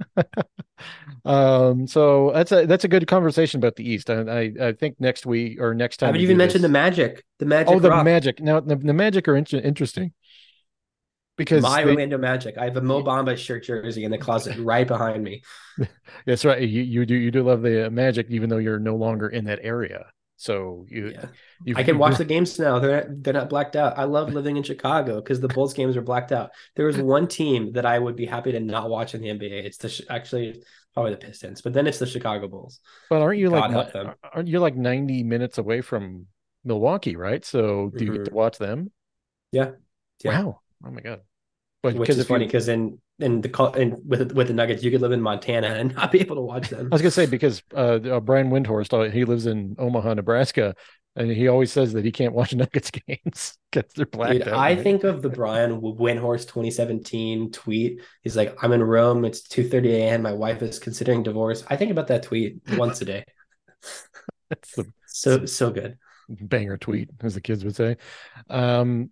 [1.24, 4.09] um, so that's a that's a good conversation about the East.
[4.09, 6.07] I I, I think next week or next time.
[6.07, 7.24] I haven't even mentioned this, the Magic.
[7.38, 7.74] The Magic.
[7.74, 8.04] Oh, the rock.
[8.04, 8.40] Magic.
[8.40, 10.12] Now the, the Magic are in- interesting
[11.37, 12.57] because my they, Orlando Magic.
[12.57, 15.42] I have a Mo Bamba shirt jersey in the closet right behind me.
[16.26, 16.62] That's right.
[16.62, 19.59] You you do you do love the Magic, even though you're no longer in that
[19.62, 20.07] area.
[20.44, 21.14] So you,
[21.64, 21.74] yeah.
[21.74, 22.78] I can watch the games now.
[22.78, 23.98] They're they're not blacked out.
[23.98, 26.50] I love living in Chicago because the Bulls games are blacked out.
[26.76, 29.64] There was one team that I would be happy to not watch in the NBA.
[29.64, 32.80] It's the actually probably the Pistons, but then it's the Chicago Bulls.
[33.09, 36.26] But aren't you God like aren't you like ninety minutes away from
[36.62, 37.42] Milwaukee, right?
[37.42, 38.18] So do you mm-hmm.
[38.18, 38.37] get to mm-hmm.
[38.37, 38.90] watch them?
[39.50, 39.70] Yeah.
[40.22, 40.42] yeah.
[40.42, 40.61] Wow.
[40.87, 41.20] Oh my god.
[41.84, 45.02] But which is funny because in in the and with with the Nuggets, you could
[45.02, 46.88] live in Montana and not be able to watch them.
[46.90, 50.74] I was gonna say because uh, uh, Brian Windhorst, uh, he lives in Omaha, Nebraska,
[51.14, 54.32] and he always says that he can't watch Nuggets games because they're black.
[54.32, 54.82] Dude, I right?
[54.82, 58.00] think of the Brian Windhorst 2017 tweet.
[58.22, 59.26] He's like, "I'm in Rome.
[59.26, 60.22] It's 2:30 a.m.
[60.22, 63.24] My wife is considering divorce." I think about that tweet once a day.
[64.48, 67.98] That's the, so so good banger tweet, as the kids would say.
[68.48, 69.10] Um,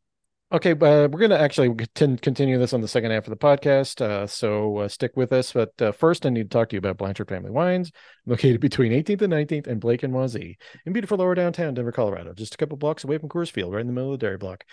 [0.53, 4.03] Okay, uh, we're going to actually continue this on the second half of the podcast,
[4.03, 5.51] uh, so uh, stick with us.
[5.51, 7.91] But uh, first, I need to talk to you about Blanchard Family Wines,
[8.27, 12.35] located between 18th and 19th and Blake and Wazee, in beautiful lower downtown Denver, Colorado,
[12.35, 14.37] just a couple blocks away from Coors Field, right in the middle of the dairy
[14.37, 14.65] block.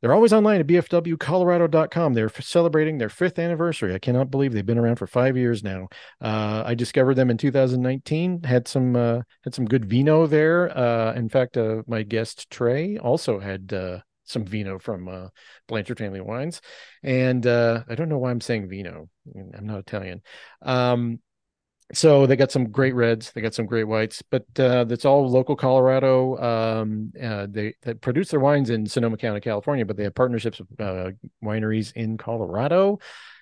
[0.00, 2.14] They're always online at bfwcolorado.com.
[2.14, 3.96] They're celebrating their fifth anniversary.
[3.96, 5.88] I cannot believe they've been around for five years now.
[6.20, 8.44] Uh, I discovered them in 2019.
[8.44, 10.66] Had some uh, had some good vino there.
[11.16, 11.58] in fact,
[11.88, 13.72] my guest Trey also had
[14.26, 15.28] some vino from uh,
[15.68, 16.60] Blanchard Family Wines,
[17.02, 19.08] and uh, I don't know why I'm saying vino.
[19.34, 20.22] I'm not Italian.
[20.62, 21.20] Um,
[21.92, 25.30] so they got some great reds, they got some great whites, but uh, that's all
[25.30, 26.36] local Colorado.
[26.38, 30.58] Um, uh, they, they produce their wines in Sonoma County, California, but they have partnerships
[30.58, 31.10] with uh,
[31.44, 32.98] wineries in Colorado.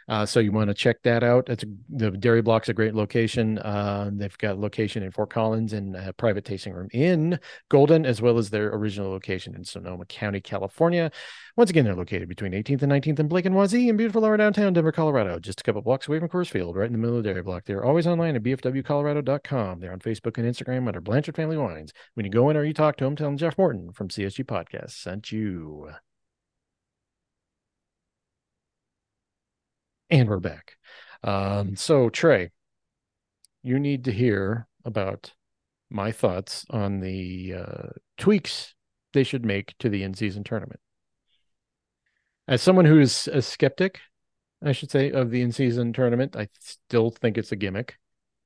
[0.09, 1.49] Uh, so you want to check that out.
[1.49, 3.59] It's a, the Dairy Block's a great location.
[3.59, 7.39] Uh, they've got a location in Fort Collins and a private tasting room in
[7.69, 11.11] Golden, as well as their original location in Sonoma County, California.
[11.57, 14.37] Once again, they're located between 18th and 19th and Blake and Wazee in beautiful lower
[14.37, 17.17] downtown Denver, Colorado, just a couple blocks away from Coors Field, right in the middle
[17.17, 17.65] of the Dairy Block.
[17.65, 19.81] They're always online at bfwcolorado.com.
[19.81, 21.93] They're on Facebook and Instagram under Blanchard Family Wines.
[22.15, 24.45] When you go in or you talk to them, tell them Jeff Morton from CSG
[24.45, 25.91] Podcast sent you.
[30.15, 30.77] And we're back.
[31.25, 32.53] Um, so, Trey,
[33.65, 35.33] you need to hear about
[35.91, 38.77] my thoughts on the uh, tweaks
[39.13, 40.79] they should make to the in season tournament.
[42.47, 44.03] As someone who is a skeptic,
[44.63, 47.97] I should say, of the in season tournament, I still think it's a gimmick.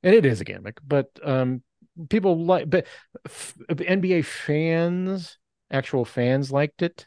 [0.03, 1.63] And it is a gimmick, but um,
[2.09, 2.87] people like, but
[3.27, 5.37] NBA fans,
[5.71, 7.07] actual fans liked it.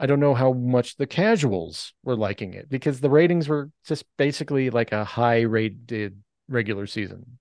[0.00, 4.04] I don't know how much the casuals were liking it because the ratings were just
[4.16, 7.38] basically like a high rated regular season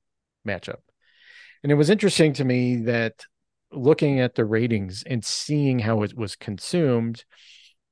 [0.48, 0.82] matchup.
[1.64, 3.26] And it was interesting to me that
[3.72, 7.24] looking at the ratings and seeing how it was consumed,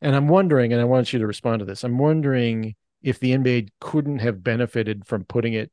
[0.01, 1.83] And I'm wondering, and I want you to respond to this.
[1.83, 5.71] I'm wondering if the NBA couldn't have benefited from putting it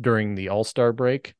[0.00, 1.34] during the All Star break,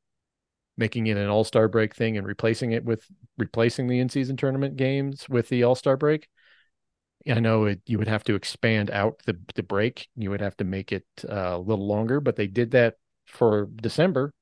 [0.77, 3.05] making it an All Star break thing and replacing it with
[3.37, 6.27] replacing the in season tournament games with the All Star break.
[7.27, 10.07] I know it, you would have to expand out the the break.
[10.15, 13.67] You would have to make it uh, a little longer, but they did that for
[13.75, 14.33] December.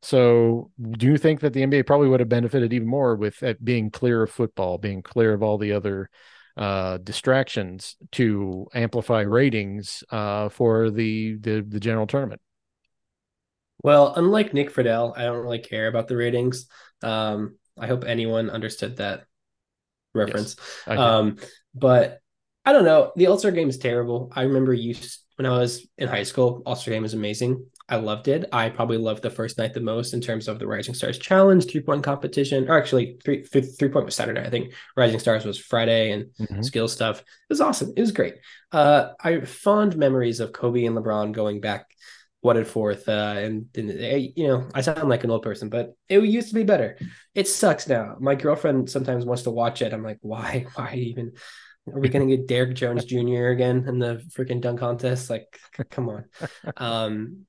[0.00, 3.64] So, do you think that the NBA probably would have benefited even more with it
[3.64, 6.10] being clear of football, being clear of all the other
[6.56, 12.40] uh, distractions to amplify ratings uh, for the, the the general tournament?
[13.82, 16.66] Well, unlike Nick Friedell, I don't really care about the ratings.
[17.02, 19.24] Um, I hope anyone understood that
[20.14, 20.56] reference.
[20.86, 21.36] Yes, um,
[21.74, 22.21] but
[22.64, 23.12] I don't know.
[23.16, 24.30] The All Star game is terrible.
[24.34, 24.94] I remember you
[25.36, 26.62] when I was in high school.
[26.64, 27.66] All Star game was amazing.
[27.88, 28.48] I loved it.
[28.52, 31.68] I probably loved the first night the most in terms of the Rising Stars Challenge,
[31.68, 34.40] three point competition, or actually three three point was Saturday.
[34.40, 36.62] I think Rising Stars was Friday and mm-hmm.
[36.62, 37.20] skill stuff.
[37.20, 37.92] It was awesome.
[37.96, 38.34] It was great.
[38.70, 41.86] Uh, I fond memories of Kobe and LeBron going back
[42.42, 43.08] what and forth.
[43.08, 46.48] Uh, and, and eh, you know, I sound like an old person, but it used
[46.48, 46.98] to be better.
[47.34, 48.16] It sucks now.
[48.20, 49.92] My girlfriend sometimes wants to watch it.
[49.92, 50.66] I'm like, why?
[50.74, 51.32] Why even?
[51.88, 53.48] Are we going to get Derrick Jones Jr.
[53.48, 55.30] again in the freaking dunk contest?
[55.30, 55.58] Like,
[55.90, 56.24] come on.
[56.76, 57.46] Um,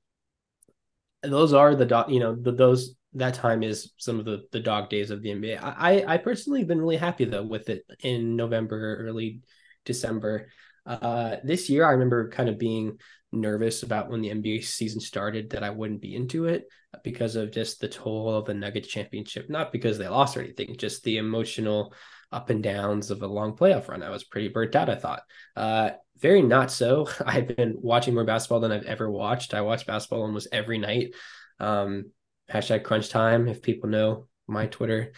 [1.22, 4.60] those are the dog, you know, the, those that time is some of the the
[4.60, 5.58] dog days of the NBA.
[5.62, 9.40] I I personally have been really happy though with it in November, early
[9.84, 10.48] December.
[10.84, 12.98] Uh, this year, I remember kind of being
[13.32, 16.66] nervous about when the NBA season started that I wouldn't be into it
[17.02, 19.48] because of just the toll of the Nuggets championship.
[19.48, 21.94] Not because they lost or anything, just the emotional
[22.34, 24.02] up and downs of a long playoff run.
[24.02, 25.22] I was pretty burnt out, I thought.
[25.56, 27.08] Uh, very not so.
[27.26, 29.54] I've been watching more basketball than I've ever watched.
[29.54, 31.14] I watch basketball almost every night.
[31.60, 32.10] Um,
[32.52, 35.12] hashtag crunch time, if people know my Twitter.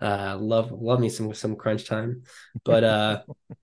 [0.00, 2.22] Uh, love love me some some crunch time.
[2.64, 3.22] But uh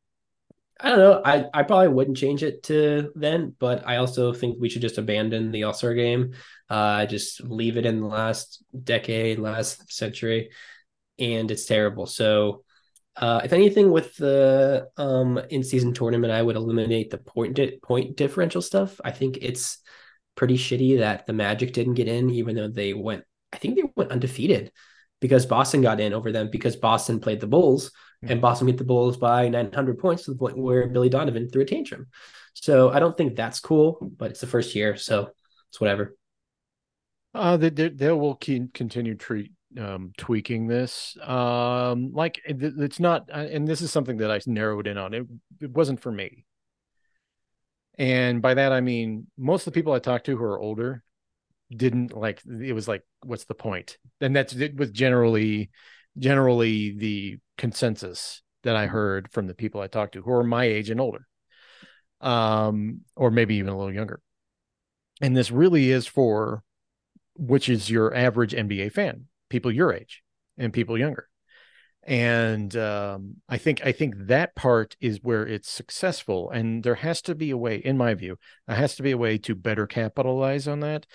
[0.79, 1.21] I don't know.
[1.25, 4.99] I, I probably wouldn't change it to then, but I also think we should just
[4.99, 6.33] abandon the All Star game.
[6.69, 10.51] Uh, just leave it in the last decade, last century,
[11.17, 12.05] and it's terrible.
[12.05, 12.63] So,
[13.17, 17.79] uh, if anything, with the um, in season tournament, I would eliminate the point di-
[17.81, 18.99] point differential stuff.
[19.03, 19.79] I think it's
[20.35, 23.23] pretty shitty that the Magic didn't get in, even though they went.
[23.51, 24.71] I think they went undefeated
[25.19, 28.83] because Boston got in over them because Boston played the Bulls and Boston beat the
[28.83, 32.07] Bulls by 900 points to the point where Billy Donovan threw a tantrum.
[32.53, 35.29] So I don't think that's cool, but it's the first year, so
[35.69, 36.15] it's whatever.
[37.33, 41.17] Uh, they, they, they will continue treat um, tweaking this.
[41.21, 45.13] Um, like it, it's not, uh, and this is something that I narrowed in on.
[45.13, 45.27] It,
[45.61, 46.45] it wasn't for me.
[47.97, 51.03] And by that, I mean, most of the people I talked to who are older
[51.75, 53.97] didn't like, it was like, what's the point?
[54.21, 55.71] And that's, it was generally,
[56.17, 60.65] generally the consensus that I heard from the people I talked to who are my
[60.65, 61.27] age and older,
[62.21, 64.21] um, or maybe even a little younger.
[65.19, 66.63] And this really is for
[67.37, 70.23] which is your average NBA fan, people your age
[70.57, 71.27] and people younger.
[72.03, 77.21] And um, I think I think that part is where it's successful, and there has
[77.23, 79.87] to be a way, in my view, there has to be a way to better
[79.87, 81.05] capitalize on that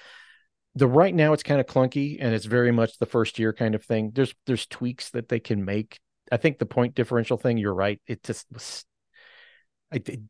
[0.75, 3.75] the right now it's kind of clunky and it's very much the first year kind
[3.75, 4.11] of thing.
[4.15, 6.01] There's there's tweaks that they can make.
[6.31, 8.01] I think the point differential thing, you're right.
[8.07, 8.85] It just was
[9.93, 10.21] I, it,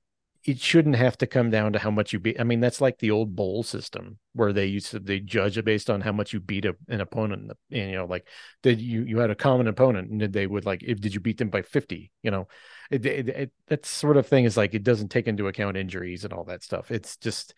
[0.44, 2.40] it shouldn't have to come down to how much you beat.
[2.40, 5.64] I mean, that's like the old bowl system where they used to they judge it
[5.64, 7.52] based on how much you beat a, an opponent.
[7.70, 8.26] And you know, like
[8.62, 11.38] did you you had a common opponent and they would like if did you beat
[11.38, 12.10] them by fifty?
[12.22, 12.48] You know,
[12.90, 16.24] it, it, it, that sort of thing is like it doesn't take into account injuries
[16.24, 16.90] and all that stuff.
[16.90, 17.54] It's just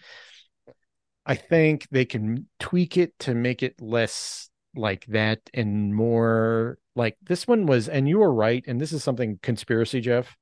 [1.27, 7.17] I think they can tweak it to make it less like that and more like
[7.23, 7.89] this one was.
[7.89, 8.63] And you were right.
[8.67, 10.37] And this is something conspiracy, Jeff.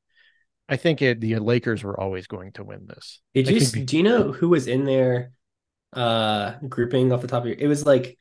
[0.72, 3.20] I think it, the Lakers were always going to win this.
[3.34, 5.32] Did you be- do you know who was in there
[5.92, 8.16] uh grouping off the top of your it was like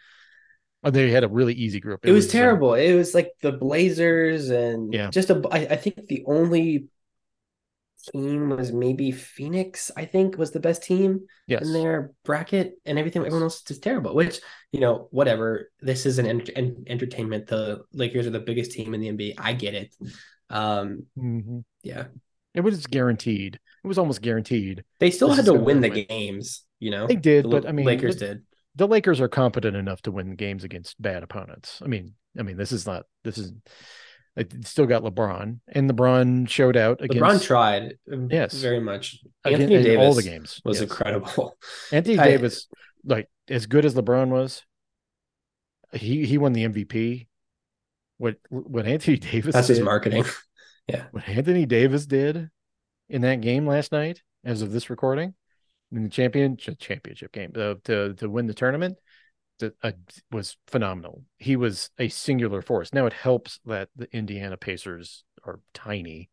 [0.84, 2.00] Oh, they had a really easy group.
[2.04, 2.72] It, it was, was, uh, terrible.
[2.72, 5.12] Uh, it was like the Blazers and yeah.
[5.12, 5.40] just a.
[5.52, 6.88] I, I think the only
[8.12, 11.62] team was maybe Phoenix, I think, was the best team yes.
[11.62, 13.22] in their bracket, and everything.
[13.22, 14.16] Everyone else is terrible.
[14.16, 14.40] Which
[14.72, 15.70] you know, whatever.
[15.82, 17.46] This is an, en- entertainment.
[17.46, 19.36] The Lakers are the biggest team in the NBA.
[19.38, 19.96] I get it.
[20.50, 21.60] Um, mm-hmm.
[21.84, 22.06] Yeah,
[22.54, 23.60] it was guaranteed.
[23.84, 24.84] It was almost guaranteed.
[25.00, 26.06] They still had to win the win.
[26.08, 26.64] games.
[26.80, 28.44] You know, they did, the but I mean, Lakers the, did.
[28.76, 31.82] The Lakers are competent enough to win games against bad opponents.
[31.84, 33.06] I mean, I mean, this is not.
[33.24, 33.54] This is
[34.36, 37.22] it still got LeBron, and LeBron showed out against.
[37.22, 39.20] LeBron tried, um, yes, very much.
[39.44, 40.90] Anthony Again, Davis all the games was yes.
[40.90, 41.58] incredible.
[41.92, 42.68] Anthony I, Davis,
[43.04, 44.64] like as good as LeBron was,
[45.92, 47.28] he he won the MVP.
[48.20, 50.24] What what Anthony Davis that's did, his marketing.
[50.92, 52.50] Yeah, what Anthony Davis did
[53.10, 55.34] in that game last night, as of this recording,
[55.92, 58.98] in the championship championship game uh, to to win the tournament,
[59.60, 59.92] that uh,
[60.32, 61.24] was phenomenal.
[61.38, 62.94] He was a singular force.
[62.94, 66.30] Now it helps that the Indiana Pacers are tiny.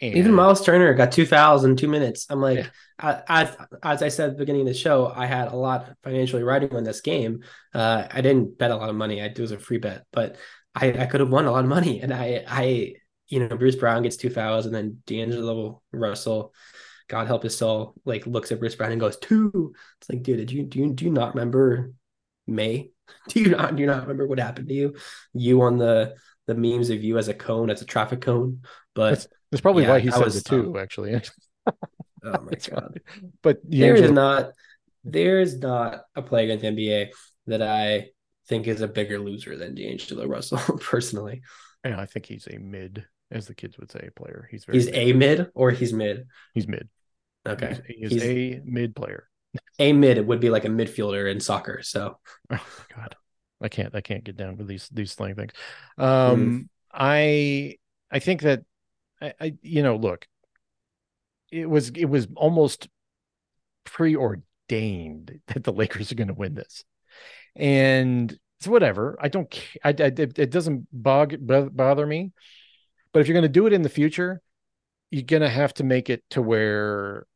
[0.00, 0.14] And...
[0.14, 2.26] Even Miles Turner got two fouls in two minutes.
[2.30, 2.68] I'm like, yeah.
[3.00, 5.92] I, I, as I said at the beginning of the show, I had a lot
[6.04, 7.42] financially riding on this game.
[7.74, 9.22] Uh, I didn't bet a lot of money.
[9.22, 10.36] I do as a free bet, but
[10.74, 12.00] I, I could have won a lot of money.
[12.00, 12.94] And I, I,
[13.28, 16.52] you know, Bruce Brown gets two fouls, and then D'Angelo Russell,
[17.08, 19.74] God help his soul, like looks at Bruce Brown and goes two.
[20.00, 21.92] It's like, dude, did you do you do you not remember
[22.46, 22.90] May?
[23.28, 24.94] Do you not do you not remember what happened to you?
[25.32, 26.14] You on the
[26.46, 28.60] the memes of you as a cone, as a traffic cone.
[28.94, 31.14] But that's, that's probably yeah, why he says it too, um, actually.
[31.66, 31.74] oh
[32.22, 33.00] my god!
[33.42, 34.50] But there is not
[35.04, 37.08] there is not a player in the NBA
[37.46, 38.10] that I
[38.48, 41.42] think is a bigger loser than D'Angelo Russell, personally.
[41.84, 44.48] Yeah, I think he's a mid, as the kids would say, player.
[44.50, 46.26] He's very he's a mid or he's mid.
[46.54, 46.88] He's mid.
[47.46, 49.28] Okay, he is a mid player.
[49.78, 51.82] A mid it would be like a midfielder in soccer.
[51.82, 52.18] So,
[52.50, 53.16] oh my god,
[53.60, 55.52] I can't I can't get down with these these slang things.
[55.96, 56.68] Um, mm.
[56.92, 57.76] I
[58.10, 58.64] I think that
[59.20, 60.26] I, I you know look,
[61.50, 62.88] it was it was almost
[63.84, 66.84] preordained that the Lakers are going to win this
[67.58, 69.16] and it's whatever.
[69.20, 69.52] I don't.
[69.84, 72.32] I, I it doesn't bog bother me.
[73.12, 74.40] But if you're going to do it in the future,
[75.10, 77.26] you're going to have to make it to where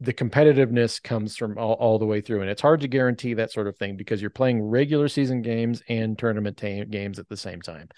[0.00, 2.40] the competitiveness comes from all, all the way through.
[2.40, 5.82] And it's hard to guarantee that sort of thing because you're playing regular season games
[5.88, 7.88] and tournament games at the same time.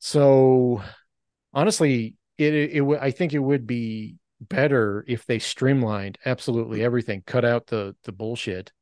[0.00, 0.82] So
[1.52, 7.22] honestly it, it, it i think it would be better if they streamlined absolutely everything
[7.26, 8.72] cut out the the bullshit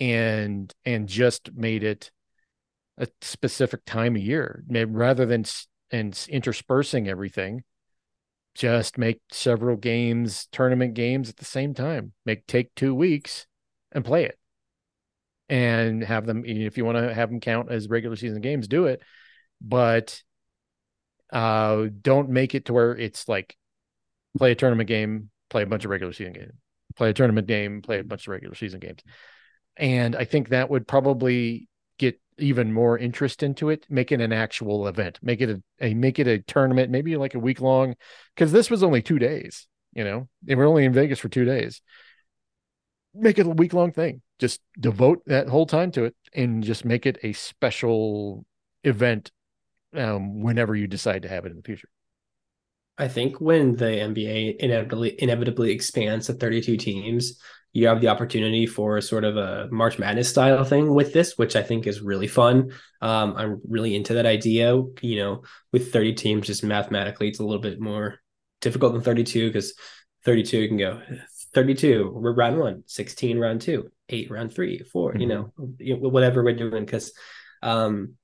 [0.00, 2.10] and and just made it
[2.98, 5.44] a specific time of year rather than
[5.92, 7.62] and interspersing everything
[8.54, 12.12] just make several games tournament games at the same time.
[12.26, 13.46] Make take two weeks
[13.92, 14.38] and play it.
[15.48, 18.86] And have them if you want to have them count as regular season games do
[18.86, 19.02] it.
[19.60, 20.22] But
[21.32, 23.56] uh don't make it to where it's like
[24.36, 26.52] play a tournament game play a bunch of regular season games
[26.94, 29.00] play a tournament game play a bunch of regular season games.
[29.78, 31.68] And I think that would probably
[32.38, 33.86] even more interest into it.
[33.88, 35.18] Make it an actual event.
[35.22, 37.94] Make it a, a make it a tournament, maybe like a week long,
[38.34, 39.66] because this was only two days.
[39.94, 41.82] You know, and we're only in Vegas for two days.
[43.14, 44.22] Make it a week long thing.
[44.38, 48.44] Just devote that whole time to it, and just make it a special
[48.84, 49.30] event
[49.94, 51.88] um, whenever you decide to have it in the future.
[52.98, 57.38] I think when the NBA inevitably inevitably expands to 32 teams,
[57.72, 61.56] you have the opportunity for sort of a March Madness style thing with this, which
[61.56, 62.72] I think is really fun.
[63.00, 64.76] Um, I'm really into that idea.
[65.00, 65.42] You know,
[65.72, 68.18] with 30 teams, just mathematically, it's a little bit more
[68.60, 69.74] difficult than 32 because
[70.24, 71.00] 32 you can go
[71.54, 75.20] 32 round one, 16 round two, eight round three, four, mm-hmm.
[75.20, 75.52] you know,
[76.08, 76.84] whatever we're doing.
[76.84, 77.12] Because
[77.62, 78.14] um,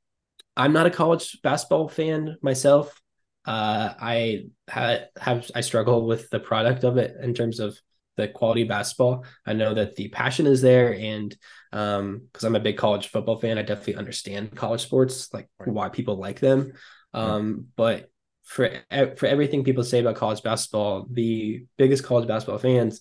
[0.57, 3.01] I'm not a college basketball fan myself.
[3.45, 7.79] Uh, I had have I struggle with the product of it in terms of
[8.19, 9.25] the quality of basketball.
[9.47, 11.35] I know that the passion is there, and
[11.73, 15.89] um, because I'm a big college football fan, I definitely understand college sports, like why
[15.89, 16.73] people like them.
[17.15, 18.11] Um, but
[18.43, 18.71] for
[19.17, 23.01] for everything people say about college basketball, the biggest college basketball fans,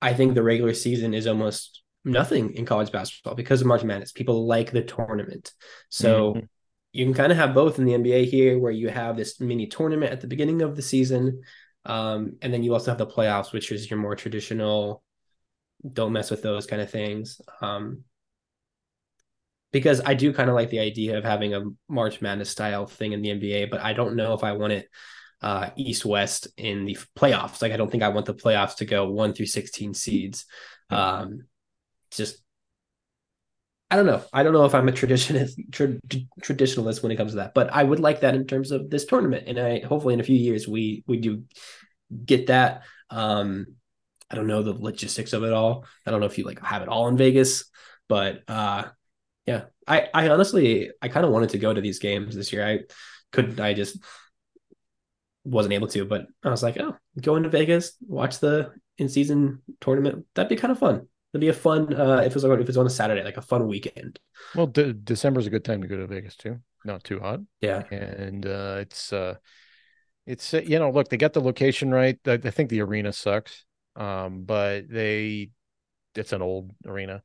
[0.00, 4.12] I think the regular season is almost nothing in college basketball because of March Madness.
[4.12, 5.52] People like the tournament,
[5.88, 6.34] so.
[6.34, 6.46] Mm-hmm.
[6.96, 9.66] You can kind of have both in the NBA here, where you have this mini
[9.66, 11.42] tournament at the beginning of the season,
[11.84, 15.02] um, and then you also have the playoffs, which is your more traditional,
[15.92, 17.40] don't mess with those kind of things.
[17.60, 18.04] Um,
[19.72, 23.12] because I do kind of like the idea of having a March Madness style thing
[23.12, 24.88] in the NBA, but I don't know if I want it
[25.42, 27.60] uh, East West in the playoffs.
[27.60, 30.46] Like, I don't think I want the playoffs to go one through 16 seeds.
[30.90, 31.46] Um,
[32.12, 32.43] just
[33.94, 34.24] I don't know.
[34.32, 36.00] I don't know if I'm a traditionalist tra-
[36.42, 39.04] traditionalist when it comes to that, but I would like that in terms of this
[39.04, 39.44] tournament.
[39.46, 41.44] And I hopefully in a few years we we do
[42.26, 42.82] get that.
[43.08, 43.66] Um,
[44.28, 45.84] I don't know the logistics of it all.
[46.04, 47.66] I don't know if you like have it all in Vegas,
[48.08, 48.86] but uh,
[49.46, 52.66] yeah, I I honestly I kind of wanted to go to these games this year.
[52.66, 52.80] I
[53.30, 53.60] couldn't.
[53.60, 54.02] I just
[55.44, 59.62] wasn't able to, but I was like, oh, go into Vegas, watch the in season
[59.80, 60.26] tournament.
[60.34, 61.06] That'd be kind of fun.
[61.34, 63.42] It'd be a fun uh, if it's on if it's on a Saturday, like a
[63.42, 64.20] fun weekend.
[64.54, 66.60] Well, de- December is a good time to go to Vegas too.
[66.84, 67.40] Not too hot.
[67.60, 69.34] Yeah, and uh, it's uh,
[70.28, 72.16] it's uh, you know, look, they got the location right.
[72.24, 73.64] I, I think the arena sucks,
[73.96, 75.50] um, but they
[76.14, 77.20] it's an old arena.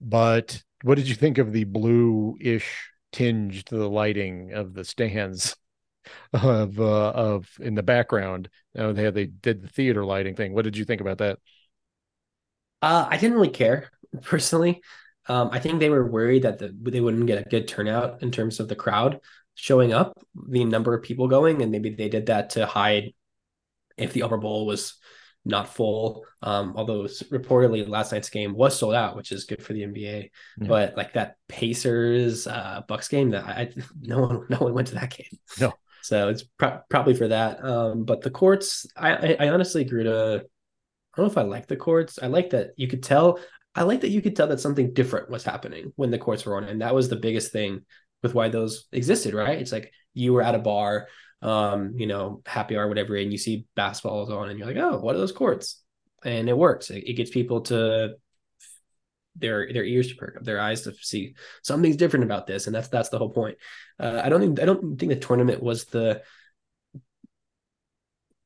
[0.00, 5.56] But what did you think of the blue-ish tinge to the lighting of the stands?
[6.32, 8.48] of uh, of in the background.
[8.74, 10.54] You know, they had they did the theater lighting thing.
[10.54, 11.38] What did you think about that?
[12.86, 13.90] Uh, I didn't really care
[14.22, 14.82] personally.
[15.28, 18.30] Um, I think they were worried that the, they wouldn't get a good turnout in
[18.30, 19.20] terms of the crowd
[19.56, 20.16] showing up,
[20.48, 23.12] the number of people going, and maybe they did that to hide
[23.96, 24.94] if the upper bowl was
[25.44, 26.24] not full.
[26.42, 30.30] Um, although reportedly last night's game was sold out, which is good for the NBA.
[30.60, 30.68] Yeah.
[30.68, 34.94] But like that Pacers uh, Bucks game, that I no one no one went to
[34.94, 35.38] that game.
[35.60, 35.72] No.
[36.02, 37.64] So it's pro- probably for that.
[37.64, 40.46] Um, but the courts, I, I, I honestly grew to.
[41.16, 42.18] I don't know if I like the courts.
[42.22, 43.38] I like that you could tell.
[43.74, 46.56] I like that you could tell that something different was happening when the courts were
[46.56, 47.82] on, and that was the biggest thing
[48.22, 49.34] with why those existed.
[49.34, 49.58] Right?
[49.58, 51.08] It's like you were at a bar
[51.42, 54.98] um, you know, happy hour, whatever, and you see basketballs on and you're like, oh,
[54.98, 55.82] what are those courts?
[56.24, 56.90] And it works.
[56.90, 58.14] It, it gets people to
[59.38, 62.74] their their ears to perk up, their eyes to see something's different about this, and
[62.74, 63.58] that's that's the whole point.
[64.00, 66.22] Uh, I don't think I don't think the tournament was the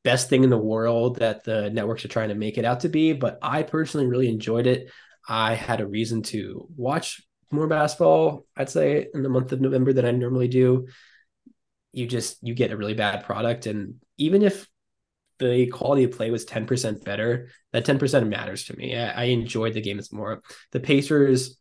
[0.03, 2.89] best thing in the world that the networks are trying to make it out to
[2.89, 4.91] be, but I personally really enjoyed it.
[5.29, 9.93] I had a reason to watch more basketball, I'd say, in the month of November
[9.93, 10.87] than I normally do.
[11.93, 14.69] You just you get a really bad product and even if
[15.41, 18.97] the quality of play was 10% better that 10% matters to me.
[18.97, 20.43] I, I enjoyed the games more.
[20.71, 21.59] The pacers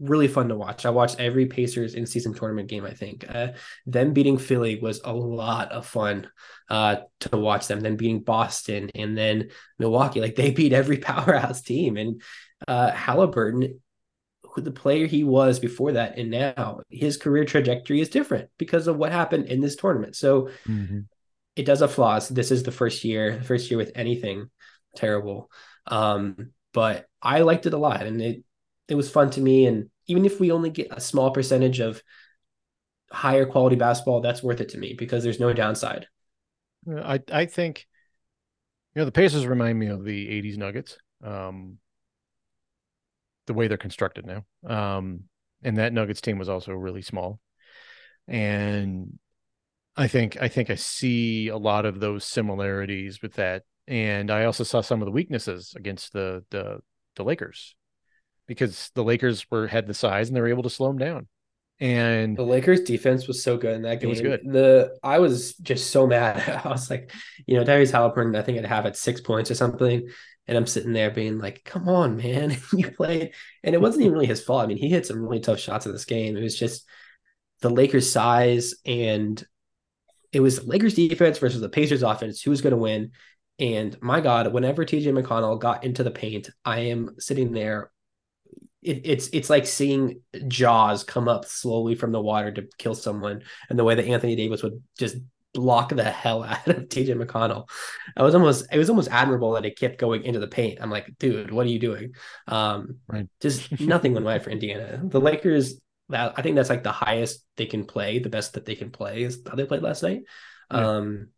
[0.00, 0.84] really fun to watch.
[0.86, 3.24] I watched every pacers in season tournament game i think.
[3.28, 3.48] Uh,
[3.86, 6.28] them beating philly was a lot of fun
[6.68, 10.20] uh, to watch them then beating boston and then milwaukee.
[10.20, 12.22] Like they beat every powerhouse team and
[12.66, 13.78] uh, haliburton
[14.42, 18.86] who the player he was before that and now his career trajectory is different because
[18.86, 20.14] of what happened in this tournament.
[20.14, 21.00] So mm-hmm.
[21.56, 22.28] it does have flaws.
[22.28, 24.50] This is the first year the first year with anything
[24.96, 25.50] terrible.
[25.86, 28.44] Um, but i liked it a lot and it
[28.88, 32.02] it was fun to me and even if we only get a small percentage of
[33.10, 36.06] higher quality basketball that's worth it to me because there's no downside
[37.02, 37.86] i i think
[38.94, 41.78] you know the pacers remind me of the 80s nuggets um,
[43.46, 44.44] the way they're constructed now.
[44.66, 45.24] Um,
[45.62, 47.40] and that Nuggets team was also really small.
[48.28, 49.18] And
[49.96, 53.62] I think I think I see a lot of those similarities with that.
[53.86, 56.78] And I also saw some of the weaknesses against the the
[57.16, 57.74] the Lakers
[58.46, 61.28] because the Lakers were had the size and they were able to slow them down.
[61.80, 64.08] And the Lakers defense was so good in that game.
[64.08, 64.40] It was good.
[64.44, 66.62] The I was just so mad.
[66.64, 67.12] I was like,
[67.46, 70.08] you know, Tyrese Haliburton, I think I'd have at six points or something.
[70.46, 73.32] And I'm sitting there being like, come on, man, you played.
[73.62, 74.62] And it wasn't even really his fault.
[74.62, 76.36] I mean, he hit some really tough shots in this game.
[76.36, 76.86] It was just
[77.60, 79.42] the Lakers' size and
[80.32, 82.42] it was the Lakers defense versus the Pacers offense.
[82.42, 83.12] Who was going to win?
[83.58, 87.90] And my God, whenever TJ McConnell got into the paint, I am sitting there.
[88.84, 93.42] It, it's it's like seeing Jaws come up slowly from the water to kill someone,
[93.68, 95.16] and the way that Anthony Davis would just
[95.54, 97.68] block the hell out of TJ McConnell.
[98.16, 100.78] I was almost it was almost admirable that it kept going into the paint.
[100.82, 102.12] I'm like, dude, what are you doing?
[102.46, 103.26] Um, right.
[103.40, 105.00] just nothing went right for Indiana.
[105.02, 105.80] The Lakers,
[106.10, 108.90] that I think that's like the highest they can play, the best that they can
[108.90, 110.22] play is how they played last night.
[110.70, 110.96] Yeah.
[110.96, 111.28] Um,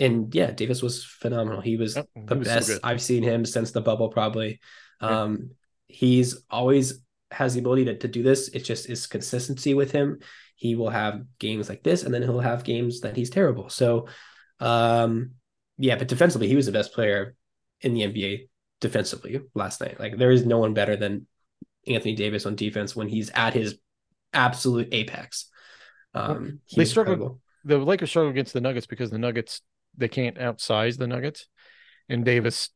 [0.00, 1.60] and yeah, Davis was phenomenal.
[1.60, 4.60] He was the he was best so I've seen him since the bubble, probably.
[5.00, 5.54] Um, yeah.
[5.88, 8.48] He's always has the ability to, to do this.
[8.48, 10.20] It's just is consistency with him
[10.58, 13.68] he will have games like this, and then he'll have games that he's terrible.
[13.68, 14.08] So,
[14.58, 15.34] um,
[15.78, 17.36] yeah, but defensively, he was the best player
[17.80, 18.48] in the NBA
[18.80, 20.00] defensively last night.
[20.00, 21.28] Like there is no one better than
[21.86, 23.78] Anthony Davis on defense when he's at his
[24.32, 25.48] absolute apex.
[26.12, 27.38] Um, they struggle.
[27.64, 29.62] The Lakers struggle against the Nuggets because the Nuggets
[29.96, 31.46] they can't outsize the Nuggets,
[32.08, 32.70] and Davis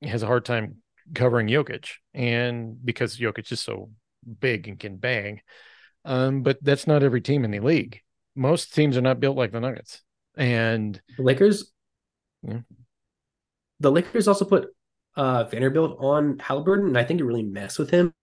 [0.00, 0.76] has a hard time
[1.14, 3.90] covering Jokic, and because Jokic is so
[4.40, 5.40] big and can bang,
[6.04, 8.00] um, but that's not every team in the league.
[8.34, 10.02] Most teams are not built like the Nuggets.
[10.36, 11.72] And the Lakers,
[12.42, 12.60] yeah.
[13.80, 14.68] the Lakers also put
[15.16, 18.14] uh, Vanderbilt on Haliburton, and I think it really messed with him.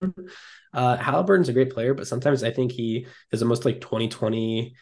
[0.73, 4.75] Uh, Haliburton's a great player, but sometimes I think he is almost like 2020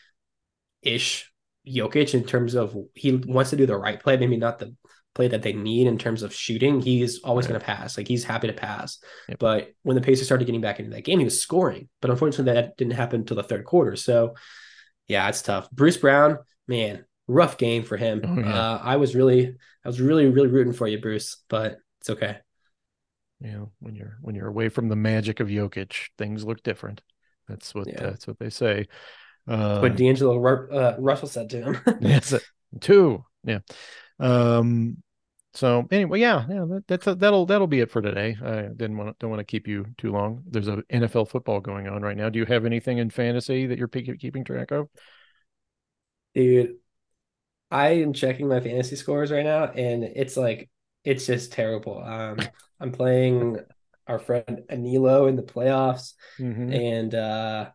[0.81, 1.31] ish
[1.67, 4.75] Jokic in terms of he wants to do the right play, maybe not the
[5.15, 7.51] play that they need in terms of shooting, he's always right.
[7.51, 7.97] going to pass.
[7.97, 8.99] Like he's happy to pass.
[9.29, 9.39] Yep.
[9.39, 11.89] But when the Pacers started getting back into that game, he was scoring.
[12.01, 13.95] But unfortunately, that didn't happen until the third quarter.
[13.95, 14.35] So,
[15.07, 15.71] yeah, it's tough.
[15.71, 18.21] Bruce Brown, man, rough game for him.
[18.23, 18.53] Oh, yeah.
[18.53, 21.37] uh, I was really, I was really, really rooting for you, Bruce.
[21.47, 22.37] But it's okay.
[23.39, 27.01] You know, when you're when you're away from the magic of Jokic, things look different.
[27.47, 28.01] That's what yeah.
[28.01, 28.87] that's what they say.
[29.47, 31.81] Uh, what D'Angelo uh, Russell said to him.
[32.01, 32.33] yes,
[32.79, 33.23] two.
[33.43, 33.59] Yeah.
[34.19, 34.97] Um,
[35.55, 38.35] so anyway, yeah, yeah, that, that's a, that'll that'll be it for today.
[38.43, 40.43] I didn't want don't want to keep you too long.
[40.47, 42.29] There's a NFL football going on right now.
[42.29, 44.89] Do you have anything in fantasy that you're keeping track of?
[46.33, 46.75] Dude,
[47.71, 50.69] I am checking my fantasy scores right now, and it's like
[51.05, 52.03] it's just terrible.
[52.03, 52.37] Um,
[52.79, 53.59] I'm playing
[54.07, 56.73] our friend Anilo in the playoffs, mm-hmm.
[56.73, 57.69] and uh,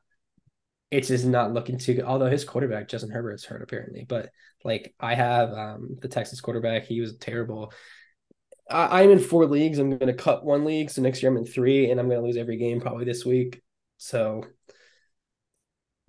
[0.91, 2.05] it's just not looking too good.
[2.05, 4.31] Although his quarterback Justin Herbert is hurt apparently, but
[4.65, 7.73] like I have um, the Texas quarterback, he was terrible.
[8.69, 9.79] I, I'm in four leagues.
[9.79, 12.21] I'm going to cut one league, so next year I'm in three, and I'm going
[12.21, 13.63] to lose every game probably this week.
[13.99, 14.45] So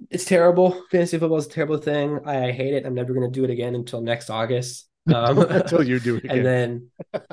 [0.10, 0.84] it's terrible.
[0.92, 2.20] Fantasy football is a terrible thing.
[2.26, 2.86] I hate it.
[2.86, 4.88] I'm never going to do it again until next August.
[5.12, 6.38] Um, until you do it again.
[6.38, 6.90] And then,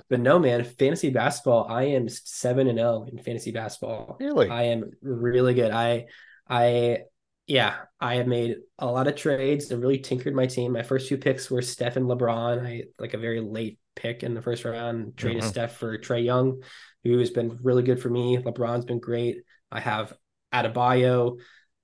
[0.09, 1.67] but no, man, fantasy basketball.
[1.69, 4.17] I am seven and zero oh in fantasy basketball.
[4.19, 5.71] Really, I am really good.
[5.71, 6.07] I,
[6.49, 7.01] I,
[7.49, 10.73] yeah, I have made a lot of trades and really tinkered my team.
[10.73, 12.65] My first two picks were Steph and LeBron.
[12.65, 15.17] I like a very late pick in the first round.
[15.17, 15.51] Traded uh-huh.
[15.51, 16.63] Steph for Trae Young,
[17.05, 18.37] who has been really good for me.
[18.37, 19.39] LeBron's been great.
[19.73, 20.13] I have
[20.53, 21.39] Adebayo,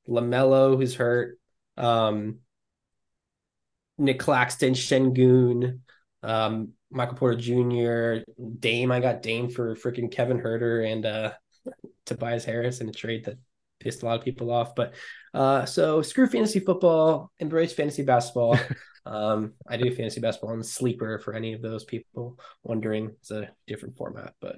[0.07, 1.39] LaMelo, who's hurt,
[1.79, 2.41] um,
[3.97, 5.81] Nick Claxton, Sengun,
[6.23, 8.93] um, Michael Porter Jr., Dame.
[8.93, 11.33] I got Dame for freaking Kevin Huerter and uh,
[12.05, 13.39] Tobias Harris in a trade that
[13.85, 14.75] pissed a lot of people off.
[14.75, 14.95] But
[15.35, 18.59] uh, so screw fantasy football, embrace fantasy basketball.
[19.07, 23.11] um, I do fantasy basketball on Sleeper for any of those people wondering.
[23.21, 24.57] It's a different format, but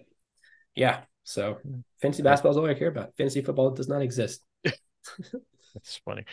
[0.74, 1.00] yeah.
[1.24, 1.58] So
[2.00, 3.16] fantasy basketball is all I care about.
[3.16, 4.42] Fantasy football does not exist.
[4.64, 6.24] That's funny.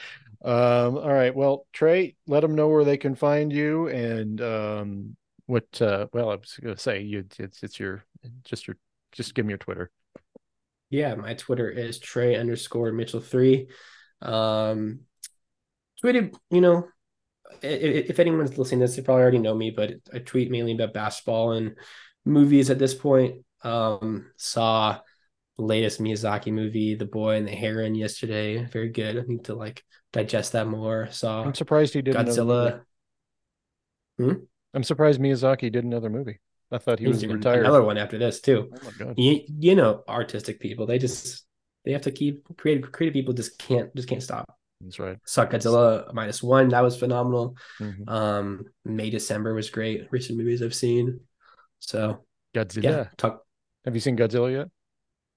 [0.46, 1.36] Um, all right.
[1.36, 5.18] Well, Trey, let them know where they can find you and um,
[5.48, 5.82] what.
[5.82, 7.26] Uh, well, I was going to say you.
[7.40, 8.06] It's it's your
[8.44, 8.78] just your
[9.12, 9.92] just give me your Twitter.
[10.94, 13.68] Yeah, my Twitter is Trey underscore Mitchell three.
[14.22, 15.00] Um,
[16.04, 16.88] tweeted, you know,
[17.64, 20.74] if, if anyone's listening to this, they probably already know me, but I tweet mainly
[20.74, 21.78] about basketball and
[22.26, 23.44] movies at this point.
[23.64, 25.00] Um, saw
[25.58, 28.64] latest Miyazaki movie, The Boy and the Heron, yesterday.
[28.64, 29.18] Very good.
[29.18, 31.08] I need to like digest that more.
[31.10, 31.44] Saw.
[31.44, 32.82] I'm surprised he did Godzilla.
[34.20, 34.34] Hmm?
[34.76, 36.40] I'm surprised Miyazaki did another movie.
[36.74, 37.60] I thought he He's was retired.
[37.60, 38.72] Another one after this too.
[38.74, 39.14] Oh my god!
[39.18, 41.46] You, you know, artistic people, they just
[41.86, 42.92] they have to keep creative.
[42.92, 44.58] Creative people just can't just can't stop.
[44.82, 45.18] That's right.
[45.26, 46.70] Saw Godzilla minus one.
[46.70, 47.58] That was phenomenal.
[47.80, 48.10] Mm-hmm.
[48.10, 50.08] Um, May December was great.
[50.12, 51.20] Recent movies I've seen.
[51.80, 52.84] So Godzilla.
[52.84, 53.44] Yeah, talk.
[53.86, 54.68] Have you seen Godzilla yet?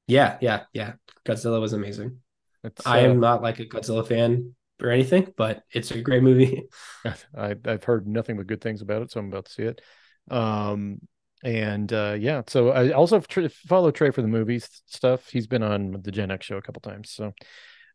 [0.07, 0.95] Yeah, yeah, yeah.
[1.26, 2.20] Godzilla was amazing.
[2.64, 6.22] It's, I am uh, not like a Godzilla fan or anything, but it's a great
[6.22, 6.64] movie.
[7.37, 9.82] I, I've heard nothing but good things about it, so I'm about to see it.
[10.30, 11.01] Um,
[11.47, 15.28] and uh, yeah, so I also tr- follow Trey for the movies stuff.
[15.30, 17.32] He's been on the Gen X show a couple times, so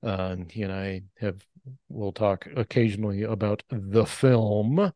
[0.03, 1.45] uh, he and I have
[1.89, 4.93] we'll talk occasionally about the film.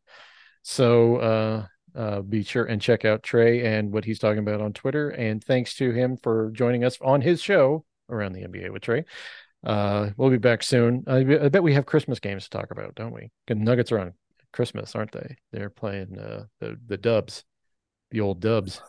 [0.63, 1.65] So uh,
[1.99, 5.09] uh, be sure and check out Trey and what he's talking about on Twitter.
[5.09, 9.03] And thanks to him for joining us on his show around the NBA with Trey.
[9.65, 11.03] Uh, we'll be back soon.
[11.07, 13.31] I, I, bet we have Christmas games to talk about, don't we?
[13.49, 14.13] Nuggets are on
[14.53, 15.35] Christmas, aren't they?
[15.51, 17.43] They're playing uh, the the Dubs,
[18.15, 18.81] the old Dubs.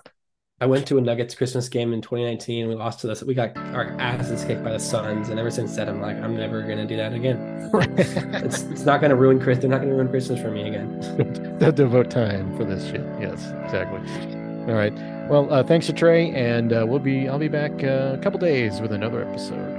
[0.58, 2.68] I went to a Nuggets Christmas game in 2019.
[2.68, 3.22] We lost to this.
[3.22, 6.34] We got our asses kicked by the Suns, and ever since then, I'm like, I'm
[6.34, 7.70] never gonna do that again.
[7.74, 9.58] it's, it's not gonna ruin Chris.
[9.58, 11.58] They're not gonna ruin Christmas for me again.
[11.58, 13.02] They'll devote time for this shit.
[13.20, 14.00] Yes, exactly.
[14.72, 14.94] All right.
[15.28, 17.28] Well, uh, thanks to Trey, and uh, we'll be.
[17.28, 19.75] I'll be back uh, a couple days with another episode.